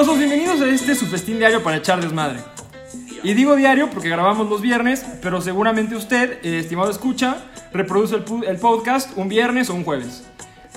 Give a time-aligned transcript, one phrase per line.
[0.00, 2.38] Fabulosos, bienvenidos a este su festín diario para echar desmadre.
[3.22, 7.36] Y digo diario porque grabamos los viernes, pero seguramente usted, eh, estimado escucha,
[7.70, 10.24] reproduce el, el podcast un viernes o un jueves.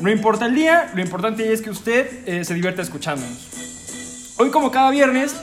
[0.01, 4.33] No importa el día, lo importante es que usted eh, se divierta escuchándonos.
[4.39, 5.33] Hoy, como cada viernes,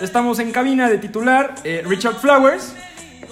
[0.00, 2.72] estamos en cabina de titular eh, Richard Flowers.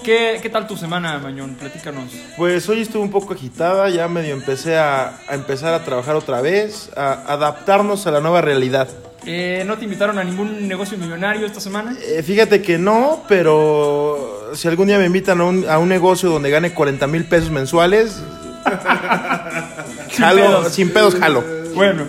[0.03, 1.55] ¿Qué, ¿Qué tal tu semana, Mañón?
[1.55, 2.11] Platícanos.
[2.37, 6.41] Pues hoy estuve un poco agitada, ya medio empecé a, a empezar a trabajar otra
[6.41, 8.89] vez, a adaptarnos a la nueva realidad.
[9.25, 11.95] Eh, ¿No te invitaron a ningún negocio millonario esta semana?
[12.03, 16.29] Eh, fíjate que no, pero si algún día me invitan a un, a un negocio
[16.31, 18.21] donde gane 40 mil pesos mensuales,
[20.17, 20.73] jalo, pedos.
[20.73, 21.45] sin pedos jalo.
[21.75, 22.05] Bueno,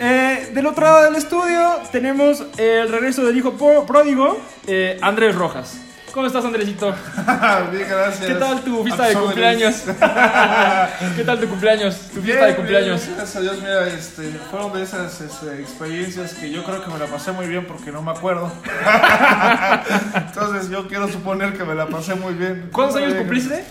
[0.00, 3.54] eh, del otro lado del estudio tenemos el regreso del hijo
[3.86, 5.78] pródigo, eh, Andrés Rojas.
[6.18, 6.90] ¿Cómo estás, Andresito?
[7.70, 8.26] Bien, gracias.
[8.26, 9.76] ¿Qué tal tu fiesta de cumpleaños?
[11.16, 11.94] ¿Qué tal tu cumpleaños?
[12.12, 13.02] Tu Bien, fiesta de bien, cumpleaños.
[13.14, 16.98] gracias a Dios, mira, este, fueron de esas este, experiencias que yo creo que me
[16.98, 18.50] la pasé muy bien porque no me acuerdo.
[20.16, 22.68] Entonces yo quiero suponer que me la pasé muy bien.
[22.72, 23.64] ¿Cuántos años cumpliste?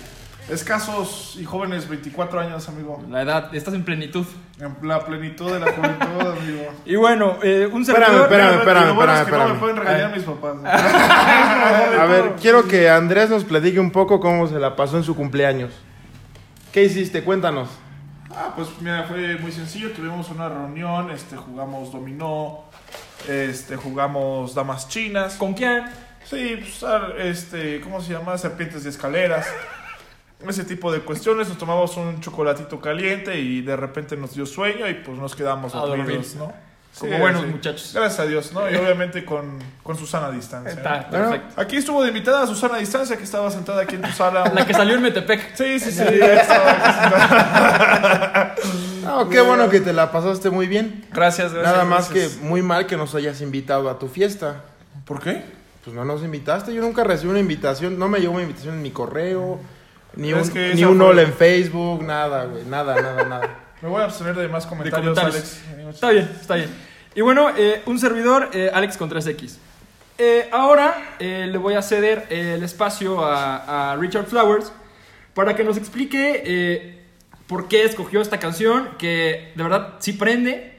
[0.50, 3.03] Escasos y jóvenes, 24 años, amigo.
[3.09, 4.26] La edad, estás en plenitud.
[4.62, 6.73] En la plenitud de la juventud, amigo.
[6.86, 8.31] Y bueno, eh, un Espérame, servidor...
[8.31, 10.16] espérame, espérame, lo bueno es que espérame, no me pueden regañar Ay.
[10.16, 10.56] mis papás.
[12.00, 15.17] A ver, quiero que Andrés nos platique un poco cómo se la pasó en su
[15.17, 15.73] cumpleaños.
[16.72, 17.23] ¿Qué hiciste?
[17.23, 17.67] Cuéntanos.
[18.30, 19.92] Ah, pues mira, fue muy sencillo.
[19.92, 22.64] Tuvimos una reunión, este, jugamos dominó,
[23.28, 25.36] este, jugamos damas chinas.
[25.36, 25.84] ¿Con quién?
[26.23, 26.86] Sí, pues,
[27.20, 28.38] este, ¿cómo se llama?
[28.38, 29.48] Serpientes de escaleras.
[30.47, 31.49] Ese tipo de cuestiones.
[31.49, 35.73] Nos tomamos un chocolatito caliente y de repente nos dio sueño y pues nos quedamos
[35.75, 36.55] A dormidos, dormir.
[36.55, 36.67] ¿no?
[36.99, 37.47] Como Sí, buenos sí.
[37.47, 37.91] muchachos.
[37.93, 38.69] Gracias a Dios, ¿no?
[38.71, 40.73] Y obviamente con, con Susana a distancia.
[40.73, 40.77] ¿no?
[40.80, 41.61] Está Bueno, perfecto.
[41.61, 44.52] Aquí estuvo de invitada a Susana a distancia que estaba sentada aquí en tu sala.
[44.53, 45.55] La que salió en Metepec.
[45.55, 46.03] Sí, sí, sí.
[46.21, 46.67] estaba.
[49.03, 51.05] No, qué bueno que te la pasaste muy bien.
[51.14, 51.73] Gracias, gracias.
[51.73, 54.64] Nada más que muy mal que nos hayas invitado a tu fiesta.
[55.05, 55.43] ¿Por qué?
[55.83, 58.81] Pues no nos invitaste, yo nunca recibí una invitación, no me llegó una invitación en
[58.81, 59.58] mi correo,
[60.17, 63.60] ni un, que ni un hola en Facebook, nada, güey, nada, nada, nada.
[63.82, 65.17] Me voy a abstener de más De comentarios.
[65.17, 65.61] Alex.
[65.89, 66.70] Está bien, está bien.
[67.14, 69.58] Y bueno, eh, un servidor, eh, Alex con 3X.
[70.17, 74.72] Eh, ahora le voy a ceder el espacio a, a Richard Flowers
[75.36, 77.06] para que nos explique
[77.45, 80.73] por qué escogió esta canción, que de verdad sí prende.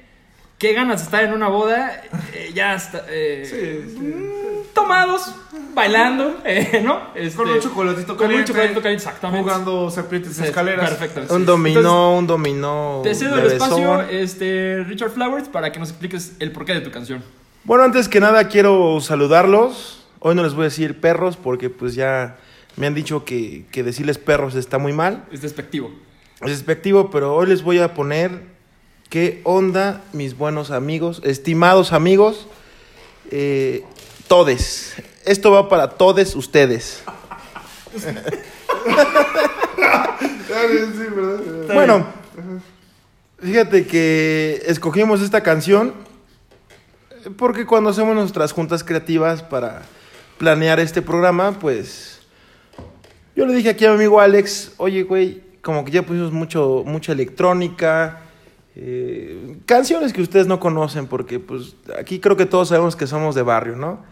[0.59, 2.03] Qué ganas de estar en una boda,
[2.53, 4.48] ya está, Sí, sí.
[4.83, 5.35] Tomados,
[5.75, 7.01] bailando, eh, ¿no?
[7.15, 8.49] Este, Con un chocolatito con un caliente.
[8.49, 9.43] chocolatito caliente, exactamente.
[9.43, 10.91] Jugando serpientes Sí, escaleras.
[10.95, 11.35] Perfecto.
[11.35, 13.01] Un dominó, un dominó.
[13.03, 16.91] Te cedo el espacio, este, Richard Flowers, para que nos expliques el porqué de tu
[16.91, 17.23] canción.
[17.65, 20.05] Bueno, antes que nada quiero saludarlos.
[20.21, 22.39] Hoy no les voy a decir perros porque pues ya
[22.77, 25.25] me han dicho que, que decirles perros está muy mal.
[25.31, 25.91] Es despectivo.
[26.41, 28.43] Es despectivo, pero hoy les voy a poner
[29.11, 32.47] qué onda, mis buenos amigos, estimados amigos,
[33.31, 33.85] eh,
[34.29, 34.95] todes.
[35.25, 37.03] Esto va para todes ustedes.
[41.73, 42.07] Bueno,
[43.41, 45.95] fíjate que escogimos esta canción
[47.37, 49.83] porque cuando hacemos nuestras juntas creativas para
[50.39, 52.21] planear este programa, pues
[53.37, 56.83] yo le dije aquí a mi amigo Alex, oye, güey, como que ya pusimos mucho,
[56.87, 58.21] mucha electrónica,
[58.75, 63.35] eh, canciones que ustedes no conocen, porque pues aquí creo que todos sabemos que somos
[63.35, 64.05] de barrio, ¿no?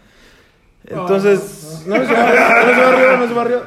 [0.86, 1.96] Entonces, ¿no?
[1.96, 3.16] ¿No es de barrio?
[3.18, 3.62] ¿No es de barrio?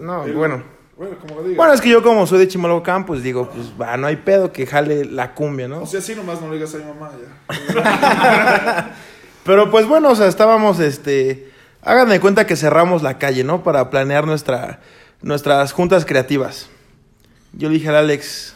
[0.00, 0.62] No, el- bueno.
[0.96, 1.56] Bueno, como digas.
[1.58, 4.50] Bueno, es que yo como soy de Chimalhuacán, pues digo, pues va, no hay pedo
[4.50, 5.82] que jale la cumbia, ¿no?
[5.82, 7.10] O sea, así nomás no le digas a mi mamá
[7.74, 8.94] ya.
[9.44, 11.50] Pero pues bueno, o sea, estábamos, este,
[11.82, 13.62] hagan de cuenta que cerramos la calle, ¿no?
[13.62, 14.80] Para planear nuestra,
[15.20, 16.68] nuestras juntas creativas.
[17.52, 18.54] Yo le dije al Alex,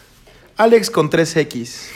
[0.57, 1.91] Alex con 3X.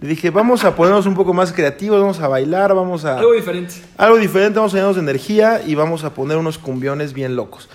[0.00, 3.18] Le dije, vamos a ponernos un poco más creativos, vamos a bailar, vamos a...
[3.18, 3.74] Algo diferente.
[3.96, 7.68] algo diferente, vamos a llenarnos de energía y vamos a poner unos cumbiones bien locos.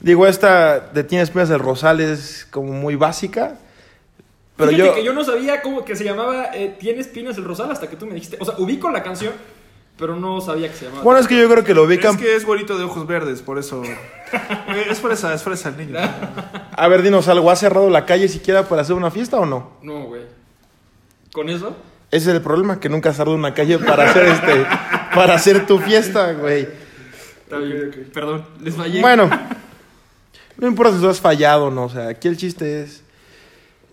[0.00, 3.58] Digo, esta de Tiene Espinas del Rosal es como muy básica,
[4.56, 4.94] pero Fíjate yo...
[4.94, 7.96] que yo no sabía cómo que se llamaba eh, Tiene espinas el rosal hasta que
[7.96, 8.38] tú me dijiste.
[8.40, 9.34] O sea, ubico la canción,
[9.98, 11.02] pero no sabía que se llamaba.
[11.02, 12.14] Bueno, es que yo creo que lo ubican...
[12.14, 13.82] Es que es güerito de ojos verdes, por eso.
[14.90, 15.98] Es fresa, es fresa el niño.
[16.72, 19.72] A ver, dinos algo, ¿has cerrado la calle siquiera para hacer una fiesta o no?
[19.82, 20.22] No, güey.
[21.36, 21.76] ¿Con eso?
[22.10, 24.66] Ese es el problema, que nunca has cerrado una calle para hacer este...
[25.14, 26.66] para hacer tu fiesta, güey.
[27.42, 28.10] Está bien.
[28.14, 29.02] Perdón, les fallé.
[29.02, 29.28] Bueno,
[30.56, 33.02] no importa si tú has fallado o no, o sea, aquí el chiste es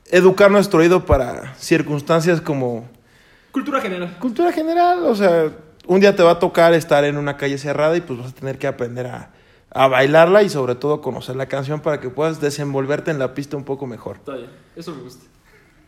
[0.09, 2.89] educar nuestro oído para circunstancias como
[3.51, 4.17] Cultura general.
[4.21, 5.51] cultura general, o sea,
[5.85, 8.35] un día te va a tocar estar en una calle cerrada y pues vas a
[8.35, 9.31] tener que aprender a,
[9.69, 13.57] a bailarla y sobre todo conocer la canción para que puedas desenvolverte en la pista
[13.57, 14.15] un poco mejor.
[14.15, 14.49] Está bien.
[14.77, 15.25] Eso me gusta.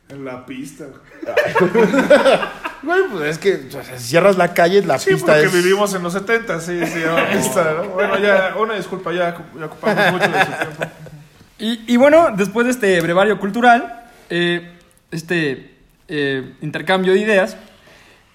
[0.10, 0.86] En la pista.
[2.84, 3.00] güey.
[3.12, 5.54] Pues es que o sea, si cierras la calle, la Sí, pista porque es...
[5.54, 7.90] vivimos en los 70, sí, sí, la pista, ¿no?
[7.90, 10.84] Bueno, ya, una disculpa, ya, ya ocupamos mucho de su tiempo.
[11.57, 14.78] Y, y bueno, después de este brevario cultural, eh,
[15.10, 15.75] este
[16.08, 17.58] eh, intercambio de ideas,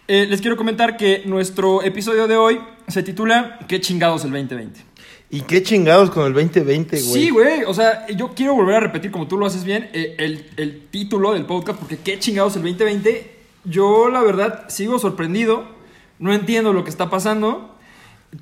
[0.09, 4.81] eh, les quiero comentar que nuestro episodio de hoy se titula ¿Qué chingados el 2020?
[5.33, 7.13] ¿Y qué chingados con el 2020, güey?
[7.13, 10.17] Sí, güey, o sea, yo quiero volver a repetir, como tú lo haces bien, eh,
[10.19, 13.39] el, el título del podcast, porque ¿qué chingados el 2020?
[13.65, 15.69] Yo, la verdad, sigo sorprendido,
[16.19, 17.77] no entiendo lo que está pasando.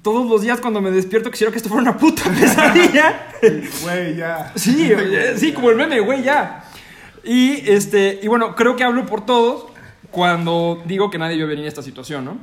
[0.02, 3.32] Todos los días cuando me despierto quisiera que esto fuera una puta pesadilla.
[3.82, 4.52] Güey, ya.
[4.55, 6.64] Sí, oye, sí, como el meme, güey, ya.
[7.23, 9.67] Y este, y bueno, creo que hablo por todos
[10.11, 12.38] cuando digo que nadie vio venir esta situación, ¿no?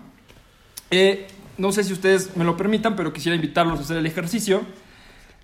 [0.92, 1.28] Eh,
[1.58, 4.62] no sé si ustedes me lo permitan, pero quisiera invitarlos a hacer el ejercicio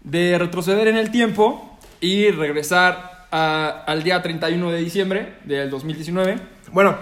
[0.03, 6.39] de retroceder en el tiempo y regresar a- al día 31 de diciembre del 2019.
[6.71, 6.97] Bueno,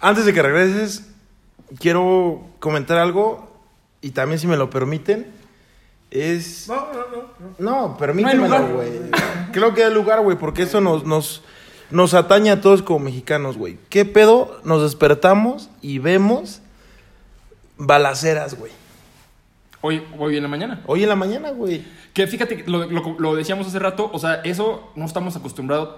[0.00, 1.10] antes de que regreses,
[1.78, 3.52] quiero comentar algo,
[4.00, 5.26] y también si me lo permiten,
[6.10, 6.68] es...
[6.68, 7.54] No, no, no.
[7.58, 7.88] no.
[7.88, 8.90] No, permítemelo, güey.
[9.52, 11.42] Creo que hay lugar, güey, porque eso nos, nos,
[11.90, 13.78] nos atañe a todos como mexicanos, güey.
[13.88, 14.60] ¿Qué pedo?
[14.64, 16.60] Nos despertamos y vemos
[17.76, 18.72] balaceras, güey.
[19.80, 20.80] Hoy, hoy en la mañana.
[20.86, 21.84] Hoy en la mañana, güey.
[22.14, 25.96] Que fíjate, que lo, lo- lo decíamos hace rato, o sea, eso no estamos acostumbrados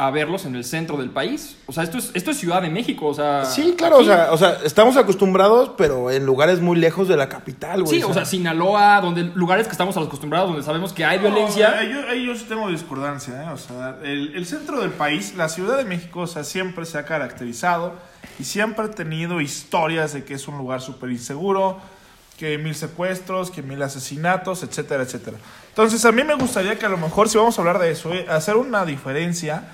[0.00, 1.58] a verlos en el centro del país.
[1.66, 3.44] O sea, esto es, esto es Ciudad de México, o sea...
[3.44, 4.04] Sí, claro, aquí.
[4.04, 7.98] o sea, o sea, estamos acostumbrados, pero en lugares muy lejos de la capital, güey.
[7.98, 11.70] Sí, o sea, Sinaloa, donde lugares que estamos acostumbrados, donde sabemos que hay violencia.
[11.70, 13.48] No, ahí yo, ahí yo sí tengo discordancia, ¿eh?
[13.52, 16.96] O sea, el, el centro del país, la Ciudad de México, o sea, siempre se
[16.96, 17.94] ha caracterizado
[18.38, 21.78] y siempre ha tenido historias de que es un lugar súper inseguro,
[22.38, 25.38] que mil secuestros, que mil asesinatos, etcétera, etcétera.
[25.70, 28.12] Entonces, a mí me gustaría que a lo mejor, si vamos a hablar de eso,
[28.14, 29.64] eh, hacer una diferencia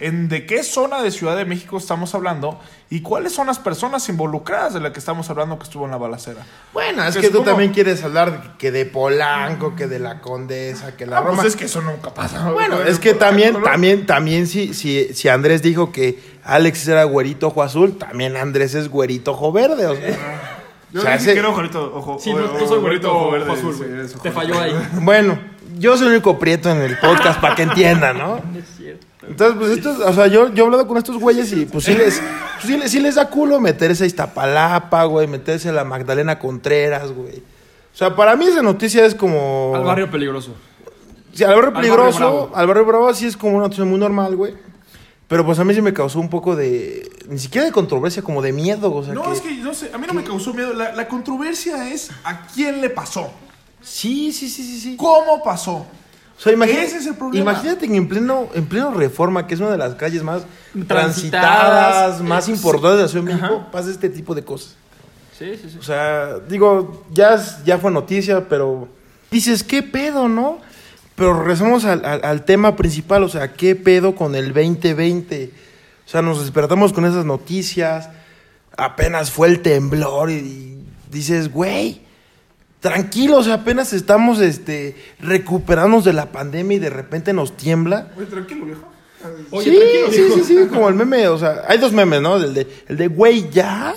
[0.00, 2.58] en de qué zona de Ciudad de México estamos hablando
[2.90, 5.96] y cuáles son las personas involucradas de la que estamos hablando que estuvo en la
[5.96, 6.44] balacera.
[6.72, 11.06] Bueno, es Que tú también quieres hablar que de Polanco, que de la Condesa, que
[11.06, 11.36] la Ah, Roma.
[11.42, 12.50] pues es que eso nunca pasa.
[12.50, 17.48] Bueno, es que también, también, también si, si, si Andrés dijo que Alex era güerito
[17.48, 20.48] ojo azul, también Andrés es güerito ojo verde, o sea.
[20.92, 23.18] Yo O sea, dije ese- que era ojarito, ojo, Sí, ojo- no, soy güerito ojo
[23.20, 23.92] ojo verde, azul, sí, güey.
[23.92, 24.72] eres ojo Te falló ahí.
[25.00, 25.38] Bueno,
[25.78, 28.36] yo soy el único prieto en el podcast para que entiendan, ¿no?
[28.58, 29.06] Es cierto.
[29.26, 31.94] Entonces, pues estos, o sea, yo, yo he hablado con estos güeyes y pues sí
[31.94, 35.84] les, pues, sí, les- sí les da culo meterse a Iztapalapa, güey, meterse a la
[35.84, 37.36] Magdalena Contreras, güey.
[37.38, 39.72] O sea, para mí esa noticia es como...
[39.76, 40.54] Al barrio peligroso.
[41.32, 42.18] Sí, al barrio Al peligroso, barrio
[42.48, 42.50] bravo.
[42.56, 44.54] al barrio bravo sí es como una noticia muy normal, güey.
[45.32, 47.10] Pero pues a mí sí me causó un poco de...
[47.26, 49.32] Ni siquiera de controversia, como de miedo, o sea No, que...
[49.32, 50.74] es que no sé, a mí no me causó miedo.
[50.74, 53.30] La, la controversia es a quién le pasó.
[53.80, 54.96] Sí, sí, sí, sí, sí.
[54.98, 55.76] ¿Cómo pasó?
[55.76, 55.86] O
[56.36, 57.50] sea, imagina- Ese es el problema.
[57.52, 60.42] Imagínate que en pleno, en pleno Reforma, que es una de las calles más
[60.86, 63.70] Transitadas, transitadas, más eh, importantes de la Ciudad de México, Ajá.
[63.70, 64.74] pasa este tipo de cosas.
[65.38, 65.78] Sí, sí, sí.
[65.78, 68.86] O sea, digo, ya, ya fue noticia, pero
[69.30, 70.58] dices, ¿qué pedo, no?
[71.22, 75.52] Pero regresamos al, al- al tema principal, o sea, ¿qué pedo con el 2020?
[76.04, 78.08] O sea, nos despertamos con esas noticias,
[78.76, 82.00] apenas fue el temblor y, y dices, güey,
[82.80, 88.08] tranquilo, o sea, apenas estamos este, recuperándonos de la pandemia y de repente nos tiembla.
[88.16, 88.88] Oye, tranquilo, viejo.
[89.52, 90.34] Oye, sí, tranquilo, sí, viejo.
[90.38, 92.34] sí, sí, como el meme, o sea, hay dos memes, ¿no?
[92.34, 93.94] El de, el de güey ya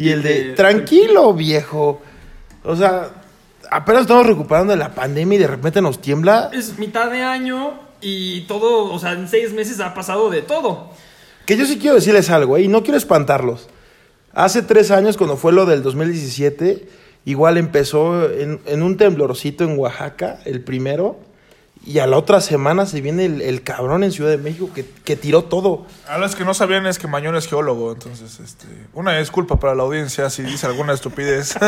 [0.00, 2.02] y el de de, tranquilo, viejo.
[2.64, 3.08] O sea,
[3.70, 6.50] apenas estamos recuperando de la pandemia y de repente nos tiembla.
[6.52, 10.90] Es mitad de año y todo, o sea, en seis meses ha pasado de todo.
[11.46, 12.62] Que yo sí quiero decirles algo, ¿eh?
[12.62, 13.68] y no quiero espantarlos.
[14.32, 16.88] Hace tres años, cuando fue lo del 2017,
[17.24, 21.18] igual empezó en, en un temblorcito en Oaxaca, el primero,
[21.86, 24.84] y a la otra semana se viene el, el cabrón en Ciudad de México que,
[25.04, 25.86] que tiró todo.
[26.08, 29.74] A los que no sabían es que Mañón es geólogo, entonces, este, una disculpa para
[29.76, 31.54] la audiencia si dice alguna estupidez.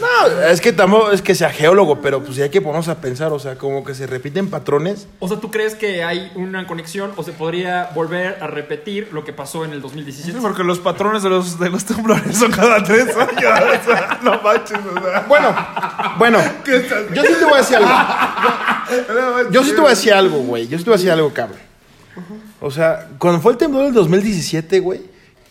[0.00, 3.00] No, es que tampoco es que sea geólogo, pero pues sí hay que ponernos a
[3.00, 5.06] pensar, o sea, como que se repiten patrones.
[5.20, 9.24] O sea, ¿tú crees que hay una conexión o se podría volver a repetir lo
[9.24, 10.32] que pasó en el 2017?
[10.32, 13.80] Sí, porque los patrones de los, de los temblores son cada tres años.
[13.82, 15.20] o sea, no manches, o sea.
[15.28, 15.54] Bueno,
[16.18, 16.38] bueno,
[17.14, 17.90] yo sí te voy a decir algo.
[19.50, 20.68] Yo sí te voy a decir algo, güey.
[20.68, 21.60] Yo sí te voy a decir algo, cabrón.
[22.60, 25.00] O sea, cuando fue el temblor del 2017, güey,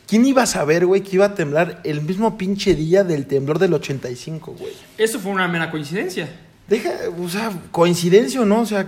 [0.07, 3.59] ¿quién iba a saber, güey, que iba a temblar el mismo pinche día del temblor
[3.59, 4.73] del 85, güey?
[4.97, 6.29] Eso fue una mera coincidencia.
[6.67, 6.91] Deja,
[7.21, 8.87] o sea, coincidencia o no, o sea,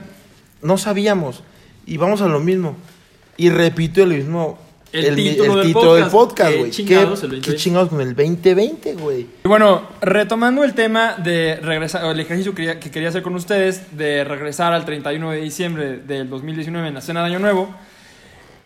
[0.61, 1.43] no sabíamos.
[1.85, 2.77] Y vamos a lo mismo.
[3.35, 4.57] Y repito el mismo.
[4.93, 6.11] El mi- título del título del podcast.
[6.11, 6.71] podcast, ¿Qué güey.
[6.71, 7.51] chingados ¿Qué, el 2020?
[7.51, 9.27] qué chingados con el 2020, güey?
[9.43, 13.33] Y bueno, retomando el tema de regresar, el ejercicio que quería, que quería hacer con
[13.35, 17.73] ustedes, de regresar al 31 de diciembre del 2019 en la cena de Año Nuevo,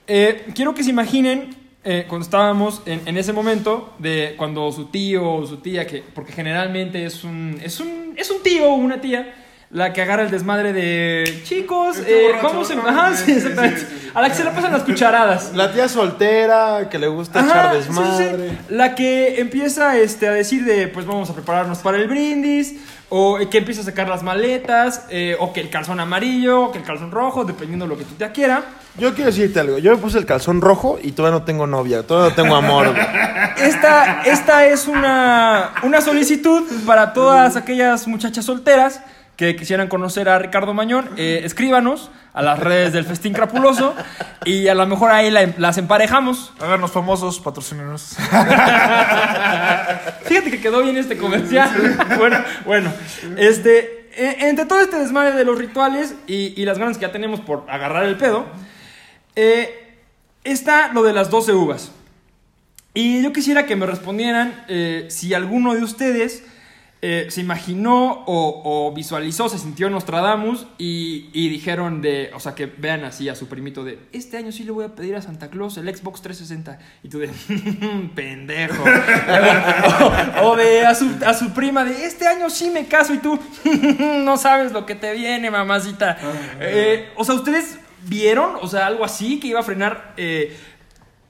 [0.08, 4.86] eh, quiero que se imaginen eh, cuando estábamos en, en ese momento de cuando su
[4.88, 8.76] tío o su tía, que, porque generalmente es un, es un, es un tío o
[8.76, 9.34] una tía,
[9.70, 12.88] la que agarra el desmadre de chicos, eh, en- ¿no?
[12.88, 13.80] Ajá, Sí, sí, sí, exactamente.
[13.82, 14.12] sí, sí, sí.
[14.14, 15.52] A la que se le pasan las cucharadas.
[15.54, 17.90] La tía soltera que le gusta Ajá, echar sí, sí, sí.
[18.24, 18.58] desmadre.
[18.70, 22.76] La que empieza este, a decir de, pues vamos a prepararnos para el brindis,
[23.10, 26.80] o que empieza a sacar las maletas, eh, o que el calzón amarillo, o que
[26.80, 28.64] el calzón rojo, dependiendo de lo que tú te quiera.
[28.98, 29.78] Yo quiero decirte algo.
[29.78, 32.04] Yo me puse el calzón rojo y todavía no tengo novia.
[32.08, 32.94] Todavía no tengo amor.
[33.58, 39.02] Esta, esta es una, una solicitud para todas aquellas muchachas solteras
[39.38, 41.10] que quisieran conocer a Ricardo Mañón.
[41.16, 43.96] Eh, escríbanos a las redes del Festín Crapuloso
[44.46, 46.52] y a lo mejor ahí la- las emparejamos.
[46.60, 48.18] Háganos famosos, patrocínenos.
[50.26, 51.70] Fíjate que quedó bien este comercial.
[52.18, 52.92] bueno, bueno,
[53.38, 57.12] este, e- entre todo este desmadre de los rituales y, y las ganas que ya
[57.12, 58.46] tenemos por agarrar el pedo,
[59.36, 59.94] eh,
[60.44, 61.92] está lo de las 12 uvas.
[62.94, 66.44] Y yo quisiera que me respondieran eh, si alguno de ustedes
[67.02, 72.56] eh, se imaginó o, o visualizó, se sintió Nostradamus y, y dijeron de, o sea,
[72.56, 75.22] que vean así a su primito de, este año sí le voy a pedir a
[75.22, 76.80] Santa Claus el Xbox 360.
[77.04, 77.30] Y tú de,
[78.16, 78.84] pendejo.
[80.42, 83.20] o, o de a su, a su prima de, este año sí me caso y
[83.20, 83.40] tú,
[84.24, 86.18] no sabes lo que te viene, mamacita.
[86.60, 90.14] Eh, o sea, ¿ustedes vieron, o sea, algo así que iba a frenar...
[90.18, 90.58] eh,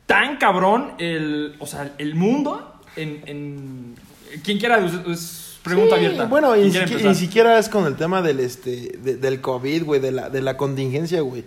[0.07, 3.95] tan cabrón el, o sea, el mundo en, en
[4.41, 6.25] quien quiera es, es pregunta Sí, abierta.
[6.25, 7.09] Bueno, y ¿Quién ni, siquiera, empezar?
[7.11, 10.41] ni siquiera es con el tema del este de- del COVID, güey, de la, de
[10.41, 11.41] la contingencia, güey.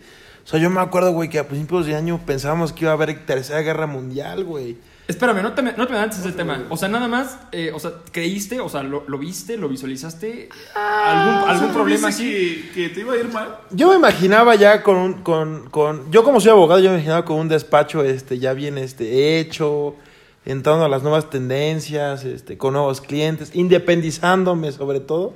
[0.44, 2.94] O sea, yo me acuerdo, güey, que a principios de año pensábamos que iba a
[2.94, 4.76] haber tercera guerra mundial, güey.
[5.06, 6.64] Espérame, no te, me- no te me adelantes ese tema.
[6.68, 10.48] O sea, nada más, eh, o sea, creíste, o sea, lo, lo viste, lo visualizaste,
[10.74, 12.70] algún, algún problema así.
[12.74, 13.56] Que, que te iba a ir mal.
[13.70, 17.24] Yo me imaginaba ya con un, con, con, yo como soy abogado, yo me imaginaba
[17.24, 19.96] con un despacho, este, ya bien, este, hecho,
[20.44, 25.32] entrando a las nuevas tendencias, este, con nuevos clientes, independizándome sobre todo.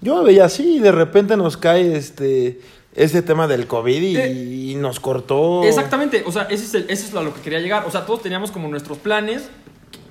[0.00, 2.60] Yo veía así y de repente nos cae, este,
[2.94, 5.62] ese tema del COVID y, Eh, y nos cortó.
[5.64, 7.84] Exactamente, o sea, ese es, el- ese es a lo que quería llegar.
[7.86, 9.48] O sea, todos teníamos como nuestros planes.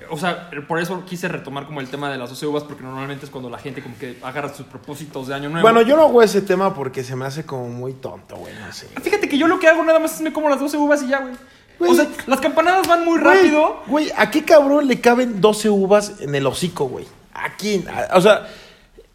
[0.08, 3.24] O sea, por eso quise retomar como el tema de las 12 uvas, porque normalmente
[3.24, 5.62] es cuando la gente como que agarra sus propósitos de año nuevo.
[5.62, 8.72] Bueno, yo no hago ese tema porque se me hace como muy tonto, güey, no
[8.72, 8.86] sé.
[9.02, 11.08] Fíjate que yo lo que hago nada más es me como las 12 uvas y
[11.08, 11.34] ya, güey.
[11.78, 13.82] O sea, las campanadas van muy rápido.
[13.86, 17.06] Güey, ¿a qué cabrón le caben 12 uvas en el hocico, güey?
[17.34, 17.86] ¿A quién?
[18.14, 18.46] O sea,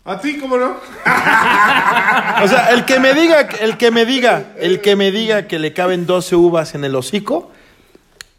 [0.04, 0.72] ¿A ti cómo no?
[2.44, 5.60] o sea, el que me diga, el que me diga, el que me diga que
[5.60, 7.52] le caben 12 uvas en el hocico,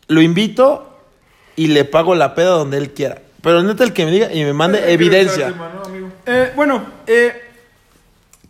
[0.09, 0.99] lo invito
[1.55, 3.23] y le pago la peda donde él quiera.
[3.43, 5.49] Pero neta el que me diga y me mande evidencia.
[5.49, 6.09] Tema, ¿no, amigo?
[6.27, 7.42] Eh, bueno, eh,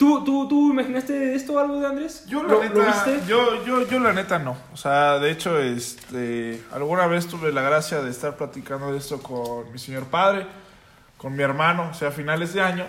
[0.02, 2.24] ¿tú, tú, ¿tú imaginaste esto algo de Andrés?
[2.26, 3.20] Yo la ¿Lo, neta, lo viste?
[3.28, 4.56] Yo, yo, yo la neta no.
[4.72, 9.22] O sea, de hecho, este, alguna vez tuve la gracia de estar platicando de esto
[9.22, 10.48] con mi señor padre,
[11.16, 12.84] con mi hermano, o sea, a finales de año.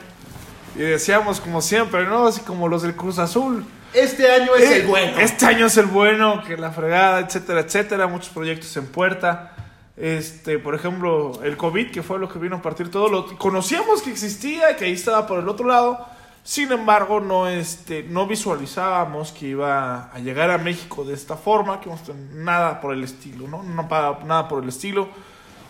[0.75, 2.25] Y decíamos como siempre, ¿no?
[2.25, 3.63] Así como los del Cruz Azul.
[3.93, 8.08] Este año Eh, Este año es el bueno, que la fregada, etcétera, etcétera.
[8.08, 9.55] Muchos proyectos en puerta.
[9.96, 13.08] Este, por ejemplo, el COVID, que fue lo que vino a partir todo.
[13.08, 16.08] Lo conocíamos que existía, que ahí estaba por el otro lado.
[16.43, 21.79] Sin embargo, no, este, no visualizábamos que iba a llegar a México de esta forma,
[21.79, 21.89] que
[22.33, 23.63] nada por el estilo, ¿no?
[23.63, 23.88] No
[24.25, 25.07] nada por el estilo.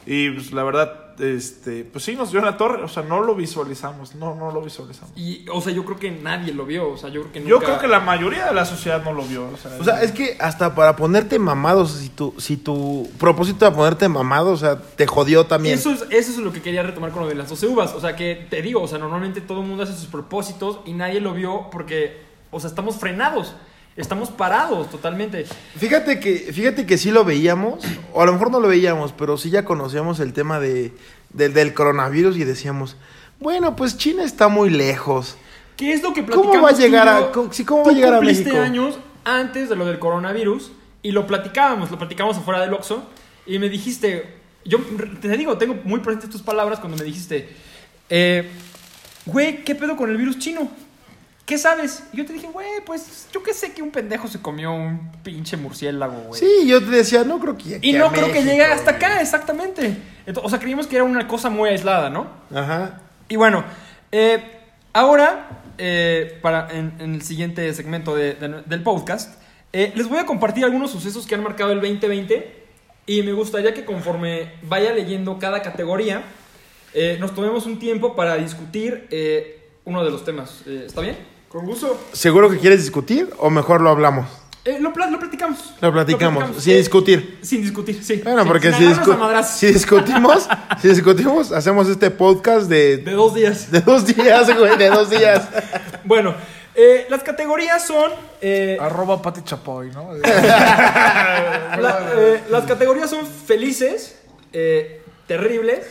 [0.08, 2.84] Y pues, la verdad, este, pues sí, nos dio en la torre.
[2.84, 5.18] O sea, no lo visualizamos, no, no lo visualizamos.
[5.18, 6.90] Y, o sea, yo creo que nadie lo vio.
[6.90, 9.24] O sea, yo creo que Yo creo que la mayoría de la sociedad no lo
[9.24, 9.50] vio.
[9.54, 12.58] O sea, O sea, es que hasta para ponerte mamado, o sea, si tu, si
[12.58, 15.76] tu propósito era ponerte mamado, o sea, te jodió también.
[15.76, 17.94] Eso es, eso es lo que quería retomar con lo de las 12 uvas.
[17.94, 20.94] O sea, que te digo, o sea, normalmente todo el mundo hace sus propósitos y
[20.94, 23.56] nadie lo vio porque, o sea, estamos frenados.
[23.96, 25.46] Estamos parados totalmente.
[25.78, 29.38] Fíjate que, fíjate que sí lo veíamos, o a lo mejor no lo veíamos, pero
[29.38, 30.92] sí ya conocíamos el tema de,
[31.30, 32.96] del- del coronavirus y decíamos,
[33.40, 35.38] bueno, pues China está muy lejos.
[35.78, 38.14] ¿Qué es lo que ¿Cómo platicamos va a llegar a- cómo- cómo va a llegar
[38.16, 38.58] a México?
[38.60, 40.72] años antes de lo del coronavirus
[41.04, 43.04] y lo platicábamos, lo platicábamos afuera del Oxxo
[43.46, 44.80] y me dijiste, yo
[45.22, 47.50] te digo, tengo muy presentes tus palabras cuando me dijiste,
[48.10, 48.50] eh,
[49.26, 50.70] güey, ¿qué pedo con el virus chino?
[51.46, 52.04] ¿Qué sabes?
[52.14, 55.12] Y yo te dije, güey, pues yo que sé que un pendejo se comió un
[55.24, 56.40] pinche murciélago, güey.
[56.40, 58.94] Sí, yo te decía, no creo que llegue Y a no creo que llegue hasta
[58.94, 58.96] güey.
[59.04, 59.98] acá, exactamente.
[60.26, 62.28] Ento- o sea, creímos que era una cosa muy aislada, ¿no?
[62.54, 63.02] Ajá.
[63.28, 63.66] Y bueno,
[64.14, 64.42] eh,
[64.94, 69.38] ahora, eh, para, en, en el siguiente segmento de- de- del podcast,
[69.74, 72.64] eh, les voy a compartir algunos sucesos que han marcado el 2020
[73.06, 76.24] y me gustaría que conforme vaya leyendo cada categoría,
[76.94, 80.66] eh, nos tomemos un tiempo para discutir eh, uno de los temas.
[80.66, 81.18] ¿Está bien?
[81.54, 81.98] Con gusto.
[82.14, 84.26] ¿Seguro que quieres discutir o mejor lo hablamos?
[84.66, 85.74] Eh, lo, pla- lo platicamos.
[85.82, 87.38] Lo platicamos, sin Eh, discutir.
[87.44, 88.22] Sin discutir, sí.
[88.24, 90.48] Bueno, porque sin si, discu- discutimos,
[90.82, 93.70] si discutimos, hacemos este podcast de, De dos días.
[93.72, 95.48] de dos días, güey, de dos días.
[96.06, 96.34] Bueno,
[96.76, 98.12] eh, las categorías son.
[98.42, 100.12] eh, Arroba Pati Chapoy, ¿no?
[100.24, 104.18] la- eh, las categorías son felices,
[104.54, 105.86] eh, terribles,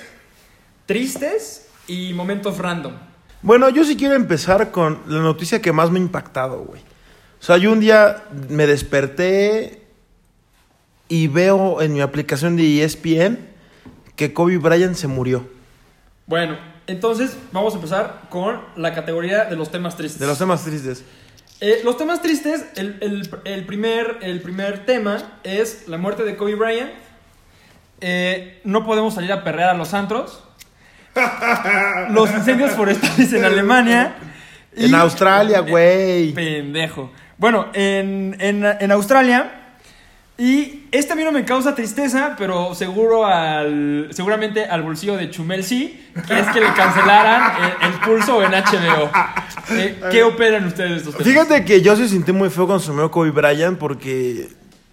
[0.87, 2.93] tristes y momentos random.
[3.43, 6.81] Bueno, yo sí quiero empezar con la noticia que más me ha impactado, güey.
[7.41, 9.83] O sea, yo un día me desperté
[11.09, 13.39] y veo en mi aplicación de ESPN
[14.15, 15.45] que Kobe Bryant se murió.
[16.27, 16.57] Bueno,
[16.87, 20.21] entonces vamos a empezar con la categoría de los temas tristes.
[20.21, 21.05] De los temas tristes.
[21.61, 26.37] Eh, los temas tristes, el, el- el primer, el primer tema es la muerte de
[26.37, 26.91] Kobe Bryant.
[28.01, 30.43] Eh, no podemos salir a perrear a los antros.
[32.11, 34.15] Los incendios forestales en Alemania.
[34.75, 36.33] En Australia, güey.
[36.33, 37.11] Pendejo.
[37.37, 39.59] Bueno, en, en, en Australia.
[40.39, 45.31] Y este a mí no me causa tristeza, pero seguro al, seguramente al bolsillo de
[45.31, 49.11] Chumel sí, que es que le cancelaran el, el pulso en HBO.
[49.71, 51.29] Eh, ¿Qué operan ustedes de estos temas?
[51.29, 54.49] Fíjate que yo se sentí muy feo cuando se murió Kobe Bryant porque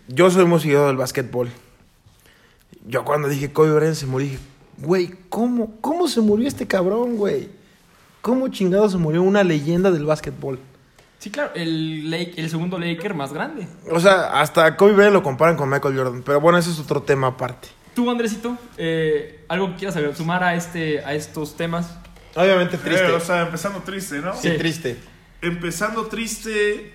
[0.08, 1.50] yo soy muy seguidor del básquetbol.
[2.86, 4.40] Yo cuando dije Kobe Bryant se murió, dije,
[4.82, 7.50] güey, ¿cómo, ¿cómo se murió este cabrón, güey?
[8.22, 10.60] ¿Cómo chingado se murió una leyenda del básquetbol?
[11.20, 13.68] Sí, claro, el, Lake- el segundo Laker más grande.
[13.92, 17.02] O sea, hasta Kobe Bryant lo comparan con Michael Jordan, pero bueno, ese es otro
[17.04, 17.68] tema aparte.
[17.94, 21.94] Tú, Andresito, eh, algo que quieras saber, sumar a, este, a estos temas.
[22.36, 24.34] Obviamente Eh, o sea, empezando triste, ¿no?
[24.36, 24.52] Sí.
[24.58, 24.98] triste.
[25.42, 26.94] Empezando triste.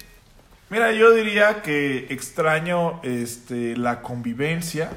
[0.70, 4.90] Mira, yo diría que extraño este, la convivencia,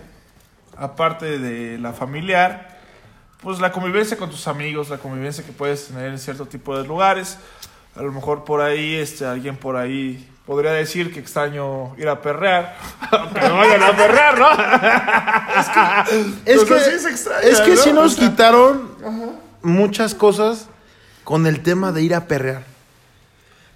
[0.77, 2.76] aparte de la familiar,
[3.41, 6.87] pues la convivencia con tus amigos, la convivencia que puedes tener en cierto tipo de
[6.87, 7.37] lugares.
[7.95, 12.21] A lo mejor por ahí, este, alguien por ahí podría decir que extraño ir a
[12.21, 12.77] perrear.
[13.33, 14.49] que no vayan a perrear, ¿no?
[16.45, 17.77] Es Pues que, así se extraña, es que ¿no?
[17.77, 18.91] sí nos O sea, quitaron
[19.61, 20.67] muchas cosas
[21.23, 22.63] con el tema de ir a perrear.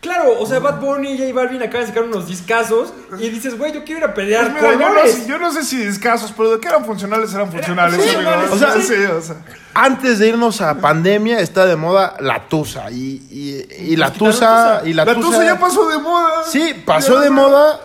[0.01, 3.55] Claro, o sea, Bad Bunny y J Balvin acaban de sacar unos discazos y dices,
[3.55, 5.79] güey, yo quiero ir a pelear Pues mira, yo, no, sé- yo no sé si
[5.83, 8.01] escasos, pero de que eran funcionales, eran funcionales.
[8.03, 8.31] sí, amigo.
[8.31, 9.35] vale, o sea, Sí, sí, o sea.
[9.75, 14.79] Antes de irnos a pandemia está de moda la tusa y, y, y la tusa
[14.79, 14.81] tusa.
[14.89, 16.29] y la, La tusa ya pasó de moda.
[16.47, 17.79] Sí, pasó Ya de moda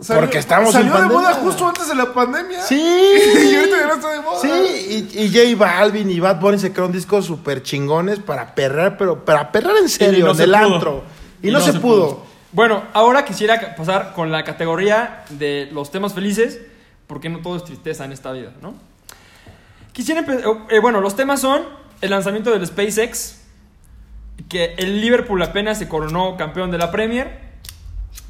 [0.00, 1.22] Salió- porque estamos Salió en de pandemia.
[1.28, 2.62] moda justo antes de la pandemia.
[2.62, 2.76] Sí.
[3.50, 4.40] y ahorita ya no está de moda.
[4.40, 8.96] Sí, y, y J Balvin y Bad Bunny se crearon discos súper chingones para perrar,
[8.96, 10.74] pero para perrar en serio, no en se el pudo.
[10.76, 11.17] antro.
[11.42, 12.24] Y, no, se, pudo.
[12.52, 16.60] Bueno, ahora quisiera pasar con la categoría de los temas felices,
[17.06, 18.74] porque no todo es tristeza en esta vida, ¿no?
[19.92, 20.24] Quisiera
[20.70, 21.62] eh, bueno, los temas son
[22.00, 23.42] el lanzamiento del SpaceX,
[24.48, 27.48] que el Liverpool apenas se coronó campeón de la Premier.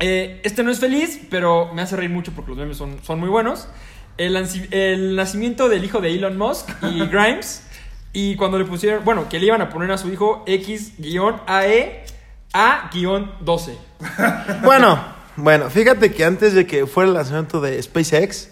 [0.00, 3.20] Eh, este no es feliz, pero me hace reír mucho porque los memes son, son
[3.20, 3.68] muy buenos.
[4.16, 4.36] El,
[4.72, 7.64] el nacimiento del hijo de Elon Musk y Grimes.
[8.12, 12.04] Y cuando le pusieron, bueno, que le iban a poner a su hijo X-AE
[12.52, 13.76] A-12.
[14.62, 15.04] Bueno,
[15.36, 18.48] bueno, fíjate que antes de que fuera el lanzamiento de SpaceX,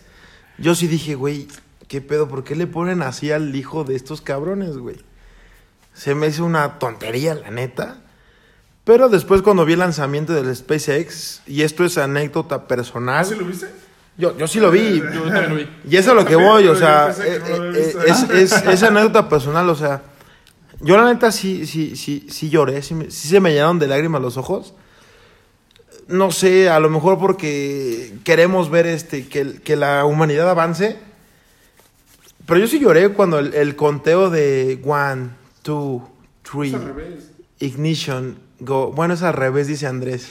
[0.58, 1.48] yo sí dije, güey,
[1.88, 2.28] ¿qué pedo?
[2.28, 4.96] ¿Por qué le ponen así al hijo de estos cabrones, güey?
[5.94, 7.98] Se me hizo una tontería, la neta.
[8.84, 13.46] Pero después cuando vi el lanzamiento del SpaceX, y esto es anécdota personal, ¿Sí lo
[13.46, 13.68] viste?
[14.16, 15.00] yo, yo sí lo vi.
[15.00, 15.68] Yo también lo vi.
[15.88, 19.68] Y es a lo que voy, o sea, eh, eh, es, es, es anécdota personal,
[19.68, 20.02] o sea,
[20.80, 23.86] yo la neta sí, sí, sí, sí lloré, sí, me- sí se me llenaron de
[23.86, 24.74] lágrimas los ojos.
[26.08, 30.98] No sé, a lo mejor porque queremos ver este que, que la humanidad avance.
[32.46, 35.30] Pero yo sí lloré cuando el, el conteo de one,
[35.62, 36.08] two,
[36.42, 36.70] three,
[37.58, 38.92] ignition, go.
[38.92, 40.28] Bueno, es al revés, dice Andrés.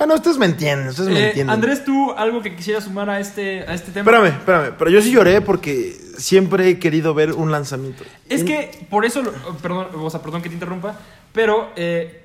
[0.00, 1.52] Bueno, ustedes me entienden, ustedes me Eh, entienden.
[1.54, 4.10] Andrés, ¿tú algo que quisieras sumar a este, a este tema?
[4.10, 8.04] Espérame, espérame, pero yo sí lloré porque siempre he querido ver un lanzamiento.
[8.30, 10.98] Es que por eso, lo- perdón, o sea, perdón que te interrumpa,
[11.34, 12.24] pero eh,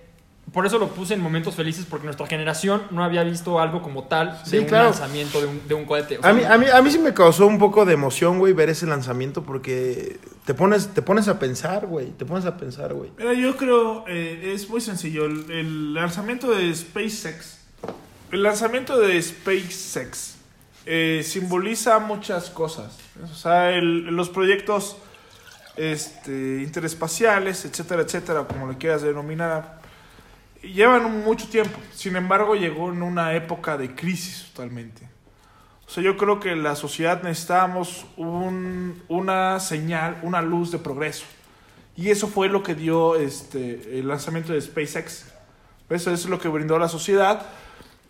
[0.54, 4.06] por eso lo puse en momentos felices porque nuestra generación no había visto algo como
[4.06, 4.86] tal de Sí, un claro.
[4.86, 6.18] lanzamiento de un, de un cohete.
[6.18, 8.40] O sea, A mí, a, mí, a mí sí me causó un poco de emoción,
[8.40, 12.56] güey, ver ese lanzamiento porque te pones, te pones a pensar, güey, te pones a
[12.56, 13.12] pensar, güey.
[13.18, 15.26] Mira, yo creo, eh, es muy sencillo.
[15.26, 17.65] El, el lanzamiento de SpaceX,
[18.32, 20.36] el lanzamiento de SpaceX
[20.86, 22.98] eh, simboliza muchas cosas.
[23.24, 24.98] O sea, los proyectos
[25.78, 29.80] este, interespaciales, etcétera, etcétera, como lo quieras denominar,
[30.62, 31.78] llevan mucho tiempo.
[31.94, 35.08] Sin embargo, llegó en una época de crisis totalmente.
[35.88, 41.26] O sea, yo creo que la sociedad necesitábamos un- una señal, una luz de progreso.
[41.96, 45.26] Y eso fue lo que dio este, el lanzamiento de SpaceX.
[45.90, 47.46] Eso es lo que brindó la sociedad.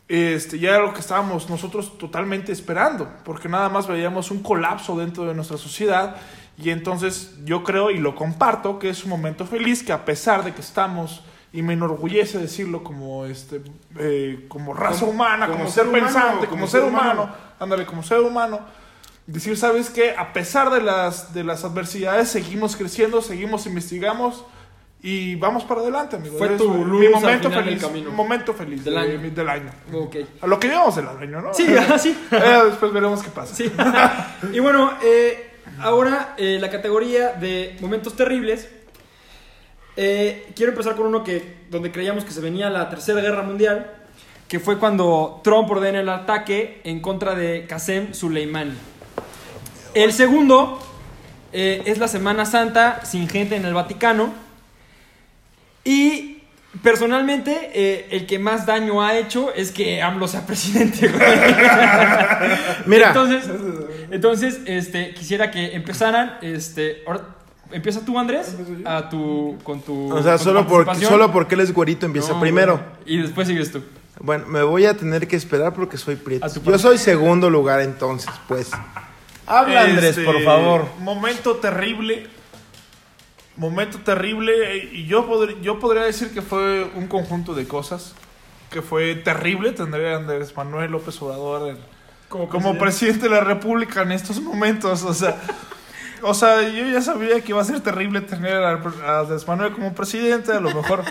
[0.08, 4.98] Este, ya era lo que estábamos nosotros totalmente esperando, porque nada más veíamos un colapso
[4.98, 6.16] dentro de nuestra sociedad
[6.58, 10.44] y entonces yo creo y lo comparto que es un momento feliz que a pesar
[10.44, 13.62] de que estamos y me enorgullece decirlo como este
[13.98, 16.90] eh, como raza Como- humana, como, como ser, ser humano, pensante, como, como ser ser
[16.90, 17.36] humano, humano.
[17.60, 18.60] ándale, como ser humano,
[19.26, 20.14] decir, ¿sabes qué?
[20.16, 24.44] A pesar de las de las adversidades seguimos creciendo, seguimos investigamos
[25.08, 26.36] y vamos para adelante, amigo.
[26.40, 28.12] Fue tu mi luz al momento final del feliz, camino.
[28.12, 29.22] momento feliz Del de- año.
[29.22, 29.50] del.
[30.42, 31.54] A lo que llevamos del año, ¿no?
[31.54, 32.18] Sí, así.
[32.32, 33.54] Eh, después veremos qué pasa.
[33.54, 33.72] Sí.
[34.52, 38.68] y bueno, eh, ahora eh, la categoría de momentos terribles.
[39.96, 43.92] Eh, quiero empezar con uno que donde creíamos que se venía la tercera guerra mundial,
[44.48, 48.74] que fue cuando Trump ordena el ataque en contra de Qasem Soleimani.
[49.94, 50.80] El segundo
[51.54, 54.45] es la Semana Santa sin gente en el Vaticano.
[55.86, 56.42] Y
[56.84, 61.08] personalmente, eh, el que más daño ha hecho es que AMLO sea presidente.
[61.08, 61.22] güey.
[62.86, 63.08] Mira.
[63.10, 63.50] Entonces,
[64.12, 66.38] entonces este, quisiera que empezaran.
[66.42, 67.22] Este, ahora,
[67.72, 70.14] empieza tú, Andrés, a tu, con tu.
[70.14, 71.20] O sea, solo, por, participación.
[71.22, 72.74] solo porque él es güerito empieza No, primero.
[73.06, 73.16] güey.
[73.18, 73.84] Y después sigues tú.
[74.20, 76.48] Bueno, me voy a tener que esperar porque soy prieto.
[76.64, 78.72] Yo soy segundo lugar entonces, pues.
[79.48, 80.88] Habla Andrés, Este, por favor.
[81.00, 82.28] Momento terrible.
[83.58, 84.90] Momento terrible.
[84.92, 88.14] Y yo, podr- yo podría decir que fue un conjunto de cosas.
[88.70, 91.78] Que fue terrible tener a Andrés Manuel López Obrador en-
[92.28, 93.30] como, presidente.
[93.30, 95.04] de la República en estos momentos.
[95.04, 95.38] O sea,
[96.22, 98.72] o sea, yo ya sabía que iba a ser terrible tener a,
[99.06, 100.52] a Andrés Manuel como presidente.
[100.52, 101.04] A lo mejor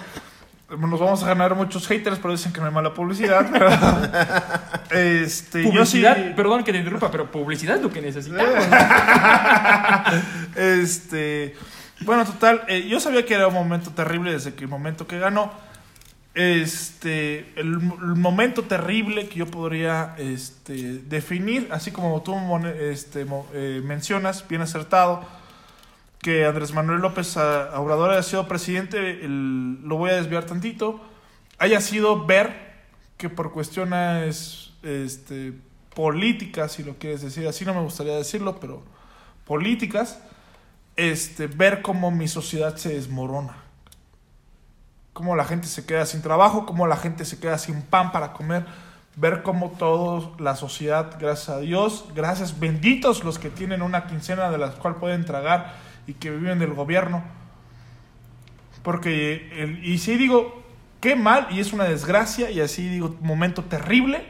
[0.76, 3.48] nos vamos a ganar muchos haters, pero dicen que no hay mala publicidad.
[3.52, 3.68] pero,
[4.90, 6.02] este, yo sí.
[6.02, 8.50] Publicidad, perdón que te interrumpa, pero publicidad es lo que necesitamos.
[10.57, 11.54] este,
[12.05, 15.19] bueno, total, eh, yo sabía que era un momento terrible desde que el momento que
[15.19, 15.53] ganó.
[16.35, 22.37] Este, el, momento terrible que yo podría este, definir, así como tú
[22.67, 25.25] este, eh, mencionas, bien acertado,
[26.19, 31.01] que Andrés Manuel López Obrador haya sido presidente, lo voy a desviar tantito,
[31.59, 32.75] haya sido ver
[33.17, 35.53] que por cuestiones este,
[35.95, 38.83] políticas, si lo quieres decir así, no me gustaría decirlo, pero
[39.47, 40.19] políticas,
[40.96, 43.57] este, ver cómo mi sociedad se desmorona.
[45.12, 48.33] Cómo la gente se queda sin trabajo, cómo la gente se queda sin pan para
[48.33, 48.66] comer.
[49.16, 54.50] Ver cómo toda la sociedad, gracias a Dios, gracias, benditos los que tienen una quincena
[54.50, 55.74] de la cual pueden tragar
[56.09, 57.22] y que viven del gobierno.
[58.83, 60.64] Porque, y sí digo,
[61.00, 64.26] qué mal, y es una desgracia, y así digo, momento terrible,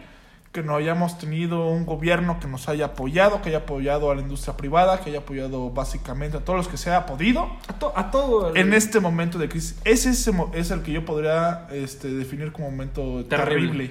[0.54, 4.20] que no hayamos tenido un gobierno que nos haya apoyado, que haya apoyado a la
[4.22, 7.92] industria privada, que haya apoyado básicamente a todos los que se haya podido A, to-
[7.96, 8.50] a todo.
[8.50, 9.76] el- en este momento de crisis.
[9.84, 13.56] Ese es, es el que yo podría este, definir como momento Terrible.
[13.88, 13.90] terrible,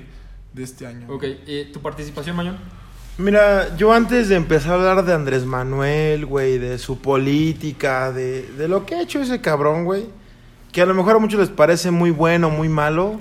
[0.54, 1.06] de este año.
[1.14, 2.58] Ok, eh, ¿tu participación, Mañón?
[3.18, 8.44] Mira, yo antes de empezar a hablar de Andrés Manuel, güey, de su política, de,
[8.54, 10.06] de lo que ha hecho ese cabrón, güey,
[10.72, 13.20] que a lo mejor a muchos les parece muy bueno, muy malo,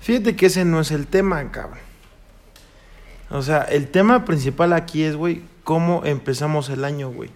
[0.00, 1.88] fíjate que ese no es el tema, cabrón.
[3.30, 7.30] O sea, el tema principal aquí es, güey, cómo empezamos el año, güey.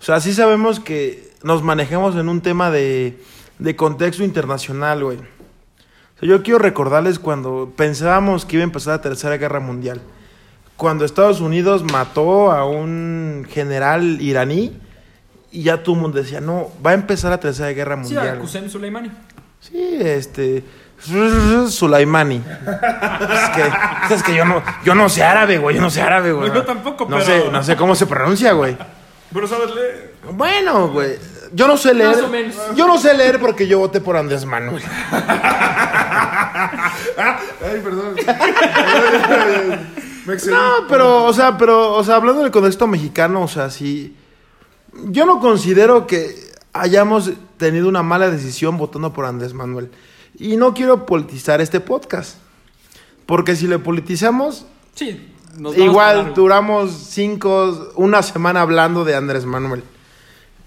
[0.00, 3.18] O sea, sí sabemos que nos manejamos en un tema de,
[3.58, 5.16] de contexto internacional, güey.
[5.18, 10.00] O sea, yo quiero recordarles cuando pensábamos que iba a empezar la Tercera Guerra Mundial.
[10.76, 14.76] Cuando Estados Unidos mató a un general iraní
[15.50, 18.36] y ya todo el mundo decía, no, va a empezar la Tercera Guerra Sí, Mundial.
[18.36, 19.10] a Qusem Soleimani.
[19.60, 20.62] Sí, este.
[21.70, 22.36] Sulaimani.
[22.36, 25.76] es que, es que yo no, yo no sé árabe, güey.
[25.76, 26.48] Yo no sé árabe, güey.
[26.48, 28.76] No, yo tampoco, no pero- Sé, no sé cómo se pronuncia, güey.
[29.32, 30.14] Pero sabes leer.
[30.32, 31.18] Bueno, güey.
[31.52, 32.10] Yo no sé leer.
[32.16, 32.54] Más o menos.
[32.74, 34.82] Yo no sé leer porque yo voté por Andrés Manuel.
[37.62, 38.14] Ay, perdón.
[40.26, 40.34] Me.
[40.50, 44.16] No, pero, o sea, pero, o sea, hablando del contexto mexicano, o sea, sí.
[45.04, 46.34] Yo no considero que
[46.72, 49.90] hayamos tenido una mala decisión votando por Andrés Manuel.
[50.38, 52.38] Y no quiero politizar este podcast.
[53.26, 59.82] Porque si lo politizamos, Sí, nos igual duramos cinco, una semana hablando de Andrés Manuel.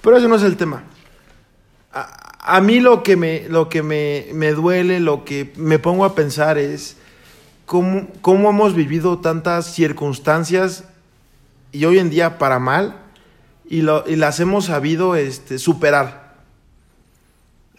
[0.01, 0.83] Pero ese no es el tema.
[1.91, 6.05] A, a mí lo que, me, lo que me, me duele, lo que me pongo
[6.05, 6.97] a pensar es
[7.65, 10.83] cómo, cómo hemos vivido tantas circunstancias
[11.71, 12.97] y hoy en día para mal
[13.67, 16.28] y, lo, y las hemos sabido este, superar.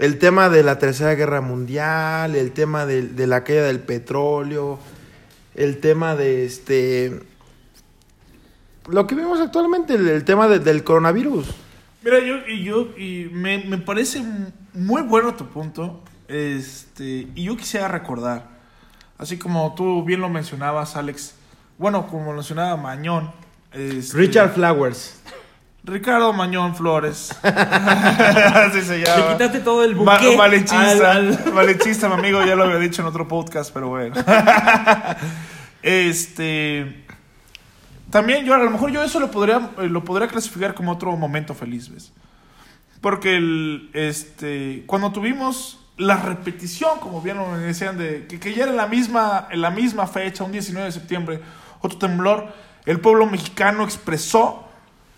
[0.01, 4.79] El tema de la Tercera Guerra Mundial, el tema de, de la caída del petróleo,
[5.55, 7.21] el tema de este...
[8.89, 11.47] Lo que vemos actualmente, el, el tema de- del coronavirus.
[12.03, 14.23] Mira, yo, y yo, y me, me parece
[14.73, 16.03] muy bueno tu punto.
[16.29, 18.47] Este, y yo quisiera recordar
[19.19, 21.35] Así como tú bien lo mencionabas, Alex.
[21.77, 23.31] Bueno, como mencionaba Mañón.
[23.73, 25.21] este, Richard Flowers.
[25.83, 27.35] Ricardo Mañón Flores.
[27.43, 29.27] Así se llama.
[29.29, 30.91] Le quitaste todo el Ma- buque Malinchista.
[30.91, 34.15] al- al- Malinchista, mi amigo, ya lo había dicho en otro podcast, pero bueno.
[35.83, 37.05] este.
[38.11, 41.17] También yo, a lo mejor yo eso lo podría, eh, lo podría clasificar como otro
[41.17, 42.13] momento feliz, ¿ves?
[43.01, 48.65] Porque el, este, cuando tuvimos la repetición, como bien lo decían, de que, que ya
[48.65, 51.41] era la misma, en la misma fecha, un 19 de septiembre,
[51.81, 52.53] otro temblor,
[52.85, 54.69] el pueblo mexicano expresó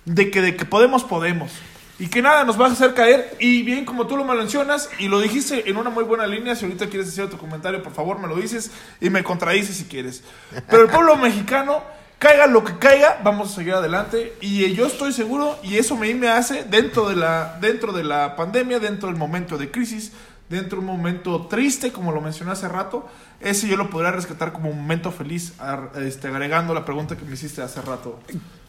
[0.04, 1.52] de que de que podemos, podemos.
[1.98, 3.36] Y que nada nos va a hacer caer.
[3.38, 6.64] Y bien, como tú lo mencionas, y lo dijiste en una muy buena línea, si
[6.64, 10.24] ahorita quieres decir otro comentario, por favor me lo dices y me contradices si quieres.
[10.68, 11.82] Pero el pueblo mexicano,
[12.18, 14.34] caiga lo que caiga, vamos a seguir adelante.
[14.40, 18.04] Y eh, yo estoy seguro, y eso me, me hace, dentro de, la, dentro de
[18.04, 20.12] la pandemia, dentro del momento de crisis,
[20.48, 23.08] dentro de un momento triste, como lo mencioné hace rato,
[23.40, 25.54] ese yo lo podría rescatar como un momento feliz,
[25.96, 28.18] este, agregando la pregunta que me hiciste hace rato.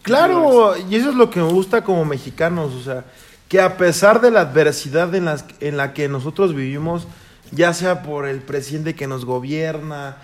[0.02, 3.06] Claro, y eso es lo que me gusta como mexicanos, o sea,
[3.48, 7.08] que a pesar de la adversidad en, las, en la que nosotros vivimos,
[7.52, 10.18] ya sea por el presidente que nos gobierna,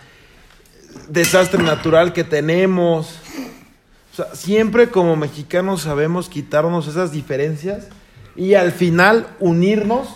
[1.08, 3.20] desastre natural que tenemos,
[4.14, 7.88] o sea, siempre como mexicanos sabemos quitarnos esas diferencias
[8.36, 10.08] y al final unirnos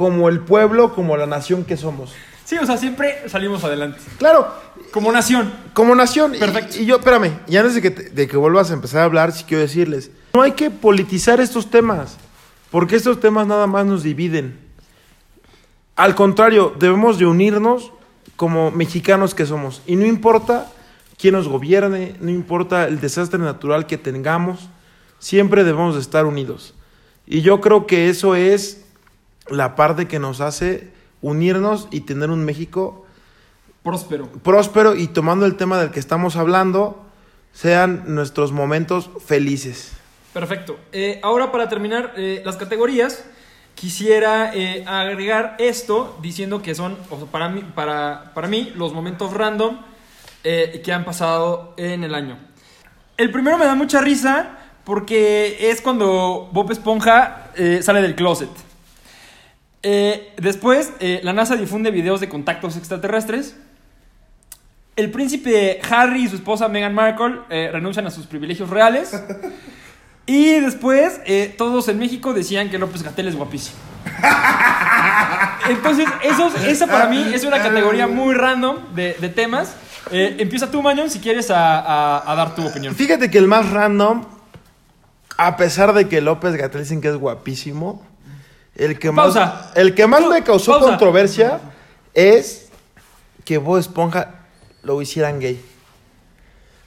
[0.00, 2.14] como el pueblo, como la nación que somos.
[2.46, 3.98] Sí, o sea, siempre salimos adelante.
[4.16, 4.48] Claro,
[4.92, 5.52] Como nación.
[5.74, 6.32] como nación.
[6.40, 6.78] Perfecto.
[6.80, 9.30] Y, yo, espérame, y antes de que, te- de que vuelvas a empezar a hablar,
[9.32, 12.16] sí quiero decirles, no hay que politizar estos temas,
[12.70, 14.58] porque estos temas nada más nos dividen.
[15.96, 17.92] Al contrario, debemos de unirnos
[18.36, 19.82] como mexicanos que somos.
[19.86, 20.72] Y no importa
[21.18, 24.70] quién nos gobierne, no importa el desastre natural que tengamos,
[25.18, 26.72] siempre debemos de estar unidos.
[27.26, 28.86] Y yo creo que eso es
[29.50, 33.06] la parte que nos hace unirnos y tener un México
[33.82, 34.26] Próspero.
[34.26, 37.02] próspero y tomando el tema del que estamos hablando,
[37.52, 39.92] sean nuestros momentos felices.
[40.32, 40.78] Perfecto.
[40.92, 43.24] Eh, ahora para terminar eh, las categorías,
[43.74, 48.92] quisiera eh, agregar esto diciendo que son, o sea, para, mí, para, para mí, los
[48.92, 49.78] momentos random
[50.42, 52.38] que han pasado en el año.
[53.18, 57.50] El primero me da mucha risa porque es cuando Bob Esponja
[57.82, 58.48] sale del closet.
[59.82, 63.56] Eh, después, eh, la NASA difunde videos de contactos extraterrestres.
[64.96, 69.12] El príncipe Harry y su esposa Meghan Markle eh, renuncian a sus privilegios reales.
[70.26, 71.20] Y después,
[71.56, 73.76] todos en México decían que López Gatel es guapísimo.
[75.68, 79.74] Entonces, esos, esa para mí es una categoría muy random de, de temas.
[80.12, 82.94] Empieza tú, Mañón, si quieres a, a- a dar tu opinión.
[82.94, 84.24] Fíjate que el más random,
[85.36, 88.06] a pesar de que López Gatel dicen que es guapísimo,
[88.80, 89.36] el que más,
[89.74, 90.86] el que más me causó pausa.
[90.88, 91.60] controversia
[92.14, 92.70] es
[93.44, 94.46] que Bob Esponja
[94.82, 95.62] lo hicieran gay.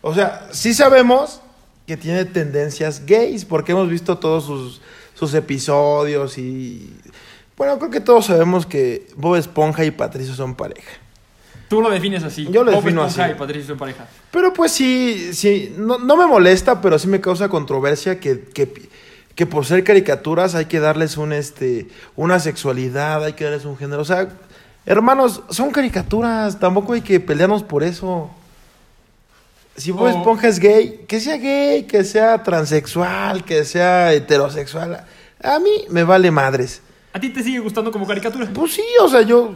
[0.02, 1.42] O sea, sí sabemos
[1.86, 4.82] que tiene tendencias gays, porque hemos visto todos sus,
[5.14, 6.98] sus episodios y...
[7.56, 10.92] Bueno, creo que todos sabemos que Bob Esponja y Patricio son pareja.
[11.70, 12.48] Tú lo defines así.
[12.50, 13.34] Yo lo Bob defino Esponja así.
[13.34, 14.08] y Patricio son pareja.
[14.32, 18.90] Pero pues sí, sí, no, no me molesta, pero sí me causa controversia que, que,
[19.36, 23.78] que por ser caricaturas hay que darles un, este, una sexualidad, hay que darles un
[23.78, 24.02] género.
[24.02, 24.30] O sea,
[24.86, 28.30] hermanos, son caricaturas, tampoco hay que pelearnos por eso.
[29.76, 35.04] Si Bob O- Esponja es gay, que sea gay, que sea transexual, que sea heterosexual,
[35.42, 36.82] a mí me vale madres.
[37.12, 38.48] ¿A ti te sigue gustando como caricatura?
[38.54, 39.54] Pues sí, o sea, yo,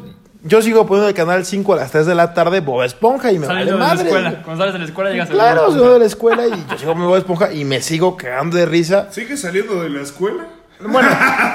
[0.48, 3.40] yo sigo poniendo el canal 5 a las 3 de la tarde Bob Esponja y
[3.40, 4.42] me Saliendo vale de la escuela.
[4.44, 5.94] Cuando sales de la escuela llegas a Claro, soy Esponja.
[5.94, 9.08] de la escuela y yo sigo mi Bob Esponja y me sigo cagando de risa.
[9.12, 10.46] ¿Sigue saliendo de la escuela?
[10.80, 11.10] Bueno,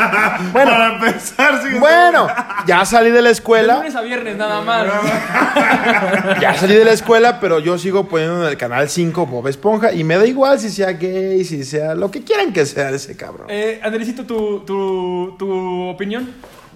[0.53, 2.27] bueno, Para empezar, sigue bueno,
[2.67, 4.85] ya salí de la De escuela, lunes a viernes nada más.
[6.41, 9.93] ya salí de la escuela, pero yo sigo poniendo en el canal 5 Bob Esponja
[9.93, 13.17] y me da igual si sea gay, si sea lo que quieran que sea ese
[13.17, 13.47] cabrón.
[13.49, 16.29] Eh, Andresito, tu, tu, tu opinión.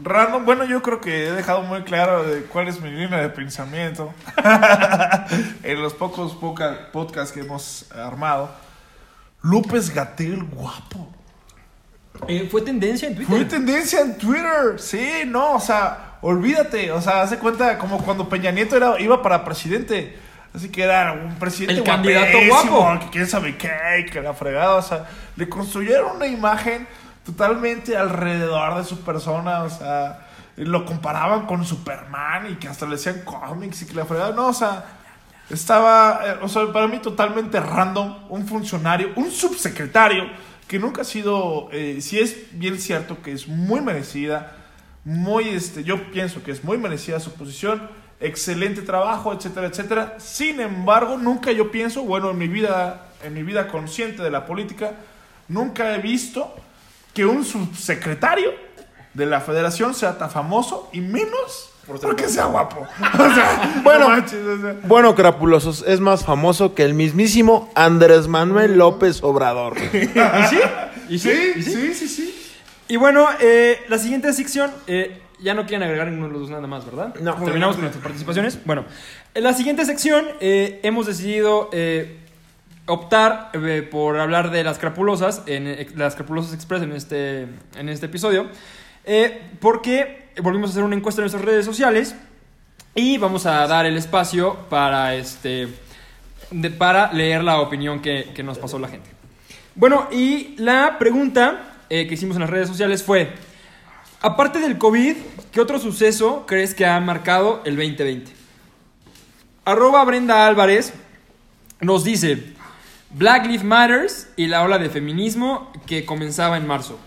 [0.03, 3.29] Random, bueno, yo creo que he dejado muy claro de cuál es mi línea de
[3.31, 4.13] pensamiento
[5.63, 8.51] en los pocos poca- podcasts que hemos armado.
[9.43, 11.09] López Gatel, guapo.
[12.29, 13.37] Eh, fue tendencia en Twitter.
[13.37, 14.79] Fue tendencia en Twitter.
[14.79, 16.91] Sí, no, o sea, olvídate.
[16.93, 20.19] O sea, hace cuenta como cuando Peña Nieto era, iba para presidente.
[20.55, 22.99] Así que era un presidente El candidato guapo.
[23.01, 24.77] Que quién sabe qué, que la fregada.
[24.77, 25.07] O sea,
[25.37, 26.89] le construyeron una imagen
[27.27, 29.65] totalmente alrededor de su persona.
[29.65, 34.07] O sea, lo comparaban con Superman y que hasta le decían cómics y que la
[34.07, 34.33] fregada.
[34.33, 34.85] No, o sea,
[35.51, 38.31] estaba, eh, o sea, para mí totalmente random.
[38.31, 40.25] Un funcionario, un subsecretario
[40.69, 44.57] que nunca ha sido, eh, si es bien cierto que es muy merecida,
[45.05, 50.15] muy, este, yo pienso que es muy merecida su posición, excelente trabajo, etcétera, etcétera.
[50.19, 54.47] Sin embargo, nunca yo pienso, bueno, en mi vida, en mi vida consciente de la
[54.47, 54.95] política,
[55.49, 56.57] nunca he visto
[57.17, 58.53] que un subsecretario
[59.15, 62.87] de la federación sea tan famoso y menos porque sea guapo.
[63.15, 64.01] O sea, Bueno.
[64.01, 64.77] no manches, o sea.
[64.83, 69.79] Bueno, crapulosos, es más famoso que el mismísimo Andrés Manuel López Obrador.
[69.93, 69.99] ¿Y
[70.49, 70.59] sí?
[71.09, 71.31] ¿Y sí?
[71.31, 71.73] Sí, ¿Y sí?
[71.73, 72.53] sí, sí, sí.
[72.89, 76.51] Y bueno, eh, la siguiente sección, eh, ya no quieren agregar ninguno de los dos
[76.51, 77.15] nada más, ¿verdad?
[77.21, 77.35] No.
[77.37, 78.59] Terminamos con nuestras participaciones.
[78.67, 78.85] Bueno,
[79.33, 82.19] en la siguiente sección eh, hemos decidido eh,
[82.87, 87.47] optar eh, por hablar de las crapulosas, en eh, las crapulosas express en este,
[87.77, 88.47] en este episodio,
[89.05, 92.15] eh, porque volvimos a hacer una encuesta en nuestras redes sociales
[92.95, 95.69] y vamos a dar el espacio para, este,
[96.79, 99.11] para leer la opinión que, nos pasó la gente.
[99.75, 103.33] Bueno, y la pregunta que hicimos en las redes sociales fue,
[104.23, 105.17] aparte del COVID,
[105.53, 108.33] ¿qué otro suceso crees que ha marcado el 2020?
[109.67, 110.95] Arroba Brenda Álvarez
[111.81, 112.56] nos dice,
[113.11, 116.99] Black Lives Matters y la ola de feminismo que comenzaba en marzo.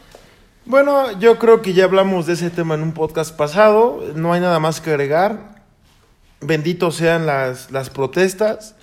[0.65, 4.03] Bueno, yo creo que ya hablamos de ese tema en un podcast pasado.
[4.15, 5.63] No hay nada más que agregar.
[6.41, 8.75] Benditos sean las, las protestas.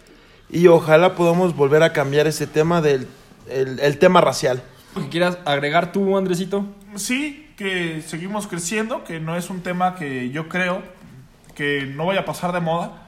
[0.50, 3.06] Y ojalá podamos volver a cambiar ese tema del
[3.48, 4.62] el, el tema racial.
[4.94, 6.66] ¿Qué quieras agregar tú, Andresito?
[6.96, 10.82] Sí, que seguimos creciendo, que no es un tema que yo creo
[11.54, 13.05] que no vaya a pasar de moda.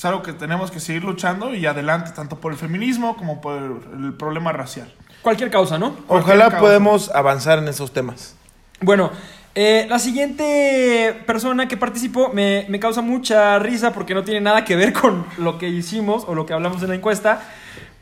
[0.00, 3.82] Es algo que tenemos que seguir luchando y adelante, tanto por el feminismo como por
[3.92, 4.90] el problema racial.
[5.20, 5.92] Cualquier causa, ¿no?
[6.06, 6.58] Cualquier Ojalá causa.
[6.58, 8.34] podemos avanzar en esos temas.
[8.80, 9.10] Bueno,
[9.54, 14.64] eh, la siguiente persona que participó me, me causa mucha risa porque no tiene nada
[14.64, 17.42] que ver con lo que hicimos o lo que hablamos en la encuesta.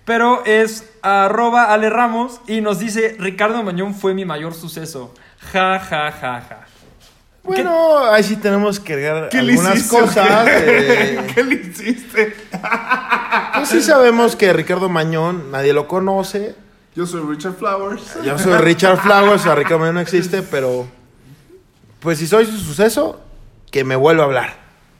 [0.04, 5.12] Pero es arroba Ale Ramos y nos dice, Ricardo Mañón fue mi mayor suceso.
[5.52, 6.67] Ja, ja, ja, ja.
[7.48, 10.44] Bueno, ahí sí tenemos que agregar ¿Qué le algunas hiciste, cosas.
[10.44, 10.52] qué?
[11.18, 12.36] eh, ¿Qué le hiciste?
[13.54, 16.54] pues sí sabemos que Ricardo Mañón nadie lo conoce.
[16.94, 18.02] Yo soy Richard Flowers.
[18.24, 20.86] Yo soy Richard Flowers, o sea, Ricardo Mañón no existe, pero
[22.00, 23.20] pues si soy su suceso,
[23.70, 24.56] que me vuelva a hablar.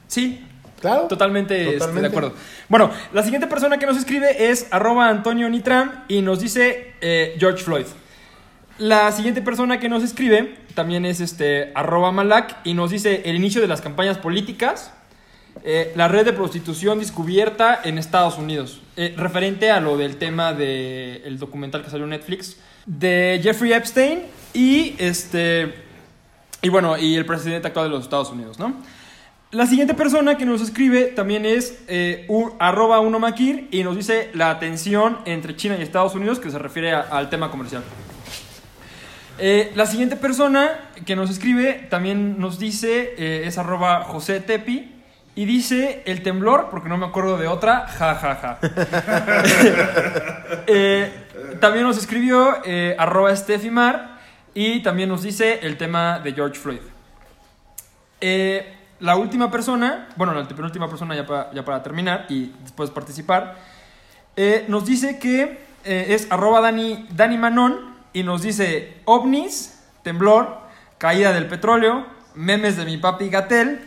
[0.07, 0.45] Sí,
[0.79, 1.07] Claro.
[1.07, 2.01] Totalmente, este, Totalmente.
[2.01, 2.33] de acuerdo.
[2.69, 7.35] Bueno, la siguiente persona que nos escribe es arroba Antonio Nitram y nos dice eh,
[7.37, 7.85] George Floyd.
[8.79, 13.35] La siguiente persona que nos escribe también es este arroba Malak y nos dice el
[13.35, 14.93] inicio de las campañas políticas,
[15.65, 20.53] eh, la red de prostitución descubierta en Estados Unidos, eh, referente a lo del tema
[20.53, 24.21] del documental que salió en Netflix de Jeffrey Epstein
[24.53, 25.73] y este
[26.61, 28.73] y bueno y el presidente actual de los Estados Unidos, ¿no?
[29.51, 33.97] La siguiente persona que nos escribe también es eh, un- arroba uno maquir y nos
[33.97, 37.83] dice la tensión entre China y Estados Unidos que se refiere al tema comercial.
[39.41, 44.95] Eh, la siguiente persona que nos escribe también nos dice, eh, es arroba José Tepi
[45.33, 48.59] y dice el temblor, porque no me acuerdo de otra, ja ja ja.
[50.67, 51.11] Eh,
[51.61, 52.57] también nos escribió
[52.97, 54.19] arroba Stefimar
[54.53, 56.81] y también nos dice el tema de George Floyd.
[58.99, 63.55] La última persona, bueno, la penúltima persona ya para, ya para terminar y después participar,
[64.67, 70.59] nos dice que es arroba Dani, Dani Manon y nos dice ovnis, temblor,
[70.97, 72.05] caída del petróleo,
[72.35, 73.79] memes de mi papi Gatel,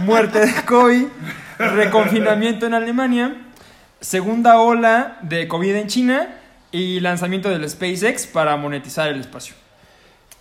[0.00, 1.06] muerte de COVID,
[1.58, 3.36] reconfinamiento en Alemania,
[4.00, 6.28] segunda ola de COVID en China
[6.70, 9.54] y lanzamiento del SpaceX para monetizar el espacio.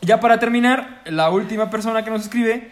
[0.01, 2.71] Ya para terminar, la última persona que nos escribe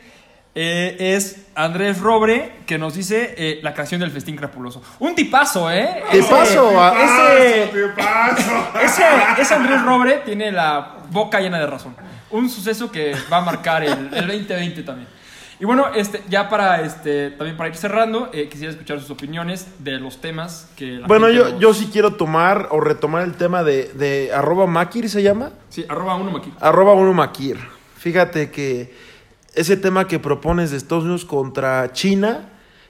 [0.59, 4.81] eh, es Andrés Robre, que nos dice eh, la canción del festín crapuloso.
[4.97, 6.01] Un tipazo, ¿eh?
[6.11, 6.79] Tipazo, Ese,
[7.99, 8.73] ah.
[8.83, 9.03] ese,
[9.41, 11.95] ese Andrés Robre tiene la boca llena de razón.
[12.31, 15.07] Un suceso que va a marcar el, el 2020 también.
[15.59, 19.67] Y bueno, este, ya para este, también para ir cerrando, eh, quisiera escuchar sus opiniones
[19.79, 23.33] de los temas que la Bueno, yo, nos- yo sí quiero tomar o retomar el
[23.35, 25.51] tema de, de arroba Makir, ¿se llama?
[25.69, 26.51] Sí, arroba uno aquí.
[26.59, 27.57] Arroba uno Makir.
[27.97, 29.06] Fíjate que
[29.57, 32.49] ese tema que propones de Estados Unidos contra China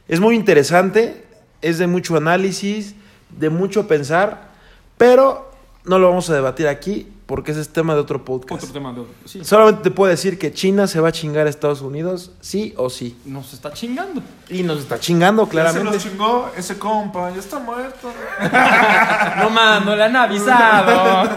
[0.09, 1.25] es muy interesante,
[1.61, 2.93] es de mucho análisis,
[3.29, 4.49] de mucho pensar,
[4.97, 5.49] pero
[5.85, 8.63] no lo vamos a debatir aquí porque ese es tema de otro podcast.
[8.63, 9.13] Otro tema de otro.
[9.25, 9.43] Sí.
[9.43, 12.89] Solamente te puedo decir que China se va a chingar a Estados Unidos, sí o
[12.89, 13.15] sí.
[13.25, 14.23] Nos está chingando.
[14.49, 15.93] Y nos está chingando, Ya se claramente.
[15.93, 18.11] los chingó ese compa, ya está muerto.
[19.37, 21.29] No más, no le han avisado.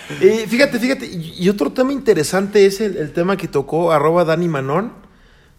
[0.20, 4.48] Y fíjate, fíjate, y otro tema interesante es el, el tema que tocó arroba Dani
[4.48, 4.92] Manón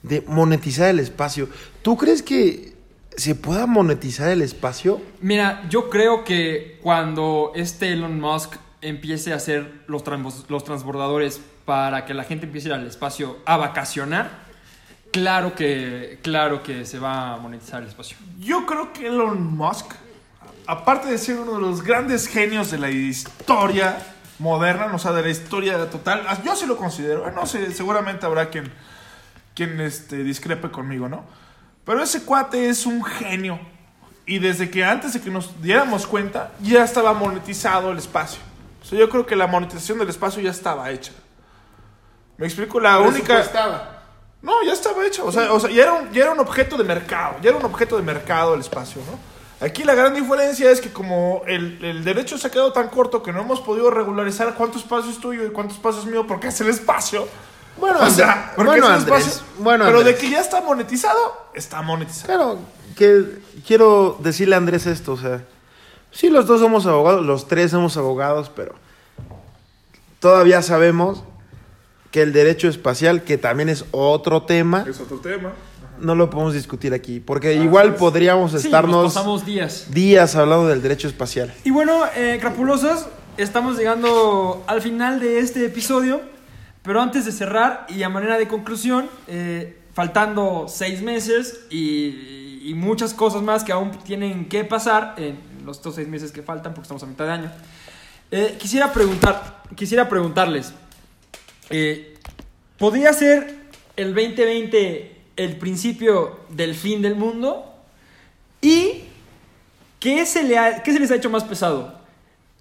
[0.04, 1.48] de monetizar el espacio.
[1.82, 2.76] ¿Tú crees que
[3.16, 5.02] se pueda monetizar el espacio?
[5.22, 11.42] Mira, yo creo que cuando este Elon Musk empiece a hacer los, trans- los transbordadores
[11.66, 14.30] para que la gente empiece a ir al espacio a vacacionar,
[15.12, 18.18] claro que, claro que se va a monetizar el espacio.
[18.40, 19.94] Yo creo que Elon Musk,
[20.66, 23.98] aparte de ser uno de los grandes genios de la historia
[24.40, 27.30] moderna, o sea, de la historia total, ah, yo sí lo considero.
[27.32, 28.72] No sé, seguramente habrá quien,
[29.56, 31.24] quien este, discrepe conmigo, ¿no?
[31.84, 33.60] Pero ese cuate es un genio.
[34.26, 38.40] Y desde que antes de que nos diéramos cuenta, ya estaba monetizado el espacio.
[38.88, 41.12] O sea, yo creo que la monetización del espacio ya estaba hecha.
[42.38, 43.42] Me explico, la única...
[43.42, 44.02] Estaba.
[44.42, 45.26] No, ya estaba hecho.
[45.26, 47.36] O sea, o sea ya, era un, ya era un objeto de mercado.
[47.42, 49.66] Ya era un objeto de mercado el espacio, ¿no?
[49.66, 53.22] Aquí la gran diferencia es que como el, el derecho se ha quedado tan corto
[53.22, 56.48] que no hemos podido regularizar cuánto espacio es tuyo y cuánto espacio es mío porque
[56.48, 57.28] es el espacio.
[57.78, 59.48] Bueno, O sea, porque bueno, es el Andrés, espacio.
[59.60, 62.26] bueno, Pero de que ya está monetizado, está monetizado.
[62.28, 62.60] Claro,
[62.96, 65.44] que quiero decirle a Andrés esto, o sea,
[66.12, 68.76] sí, los dos somos abogados, los tres somos abogados, pero
[70.20, 71.24] todavía sabemos
[72.12, 75.52] que el derecho espacial, que también es otro tema, Es otro tema.
[76.00, 79.88] no lo podemos discutir aquí, porque igual podríamos Sí, nos estarnos pasamos días.
[79.92, 81.54] días hablando del derecho espacial.
[81.64, 86.22] Y bueno, eh, crapulosos, estamos llegando al final de este episodio.
[86.84, 92.74] Pero antes de cerrar y a manera de conclusión, eh, faltando seis meses y, y
[92.76, 95.38] muchas cosas más que aún tienen que pasar en
[95.68, 97.52] los estos seis meses que faltan, porque estamos a mitad de año,
[98.32, 100.74] eh, quisiera, preguntar, quisiera preguntarles,
[101.70, 102.18] eh,
[102.78, 103.56] ¿podría ser
[103.96, 107.74] el 2020 el principio del fin del mundo?
[108.62, 109.04] ¿Y
[110.00, 112.00] qué se, le ha- qué se les ha hecho más pesado?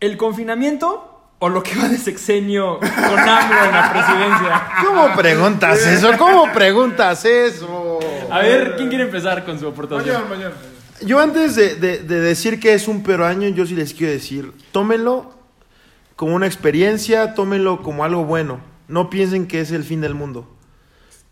[0.01, 4.69] ¿El confinamiento o lo que va de sexenio con AMLO en la presidencia?
[4.85, 6.11] ¿Cómo preguntas eso?
[6.19, 7.99] ¿Cómo preguntas eso?
[8.31, 10.15] A ver, ¿quién quiere empezar con su aportación?
[10.29, 10.55] Mañana, mañana.
[11.05, 14.13] Yo antes de, de- de decir que es un peor año, yo sí les quiero
[14.13, 15.33] decir, tómenlo
[16.17, 18.61] como una experiencia, tómenlo como algo bueno.
[18.89, 20.49] No piensen que es el fin del mundo.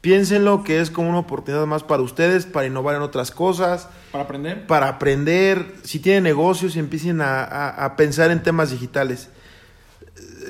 [0.02, 4.24] Piénsenlo que es como una oportunidad más para ustedes, para innovar en otras cosas, Para
[4.24, 4.66] aprender.
[4.66, 5.64] para aprender.
[5.82, 9.30] Si tienen negocios, empiecen a, a- a pensar en temas digitales.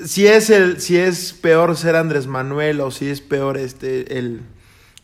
[0.05, 4.41] Si es, el, si es peor ser Andrés Manuel o si es peor este, el,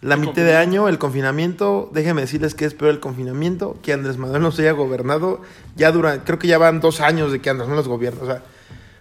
[0.02, 4.16] la mitad de año, el confinamiento, déjenme decirles que es peor el confinamiento que Andrés
[4.16, 5.42] Manuel nos haya gobernado.
[5.76, 8.22] Ya dura, creo que ya van dos años de que Andrés Manuel nos gobierna.
[8.22, 8.42] O sea,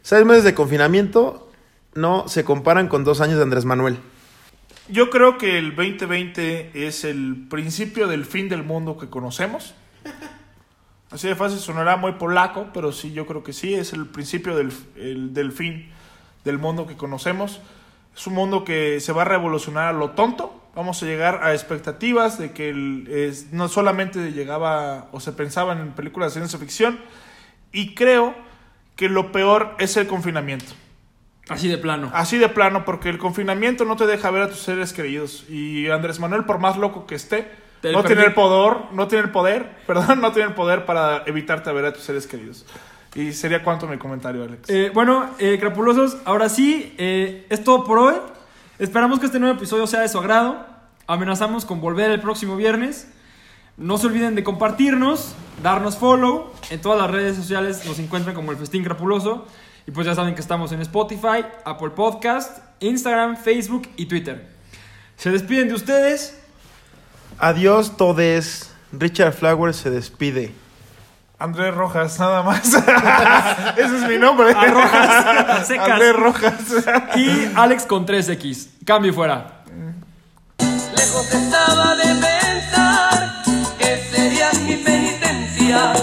[0.02, 1.50] seis meses de confinamiento
[1.96, 3.98] no se comparan con dos años de Andrés Manuel.
[4.90, 9.76] Yo creo que el 2020 es el principio del fin del mundo que conocemos.
[11.12, 14.56] Así de fácil sonará muy polaco, pero sí, yo creo que sí, es el principio
[14.56, 15.90] del, el- del fin
[16.46, 17.62] del mundo que conocemos.
[18.16, 20.59] Es un mundo que se va a revolucionar a lo tonto.
[20.80, 25.74] Vamos a llegar a expectativas de que el- es- no solamente llegaba o se pensaba
[25.74, 26.98] en películas de ciencia ficción.
[27.74, 28.34] Y creo
[28.96, 30.72] que lo peor es el confinamiento.
[31.50, 32.10] Así de plano.
[32.14, 35.44] Así de plano, porque el confinamiento no te deja ver a tus seres queridos.
[35.50, 37.52] Y Andrés Manuel, por más loco que esté,
[37.82, 41.24] Te no tiene el poder, no tiene el poder, perdón, no tiene el poder para
[41.26, 42.66] evitarte a ver a tus seres queridos.
[43.16, 44.70] Y sería cuanto mi comentario, Alex.
[44.70, 48.16] Eh, bueno, eh, crapulosos, ahora sí, eh, es todo por hoy.
[48.78, 50.69] Esperamos que este nuevo episodio sea de su agrado.
[51.10, 53.08] Amenazamos con volver el próximo viernes.
[53.78, 55.34] No se olviden de compartirnos,
[55.64, 56.54] darnos follow.
[56.70, 59.48] En todas las redes sociales nos encuentran como el Festín Crapuloso.
[59.88, 64.50] Y pues ya saben que estamos en Spotify, Apple Podcast, Instagram, Facebook y Twitter.
[65.18, 66.40] Se despiden de ustedes.
[67.40, 68.72] Adiós, todes.
[68.92, 70.54] Richard Flowers se despide.
[71.40, 72.72] Andrés Rojas, nada más.
[73.78, 74.52] Ese es mi nombre.
[74.52, 75.90] A Rojas, a secas.
[75.90, 76.54] Andrés Rojas.
[77.16, 78.68] Y Alex con 3X.
[78.86, 79.59] Cambio y fuera.
[81.00, 83.42] Lejos estaba de pensar
[83.78, 85.94] que sería mi penitencia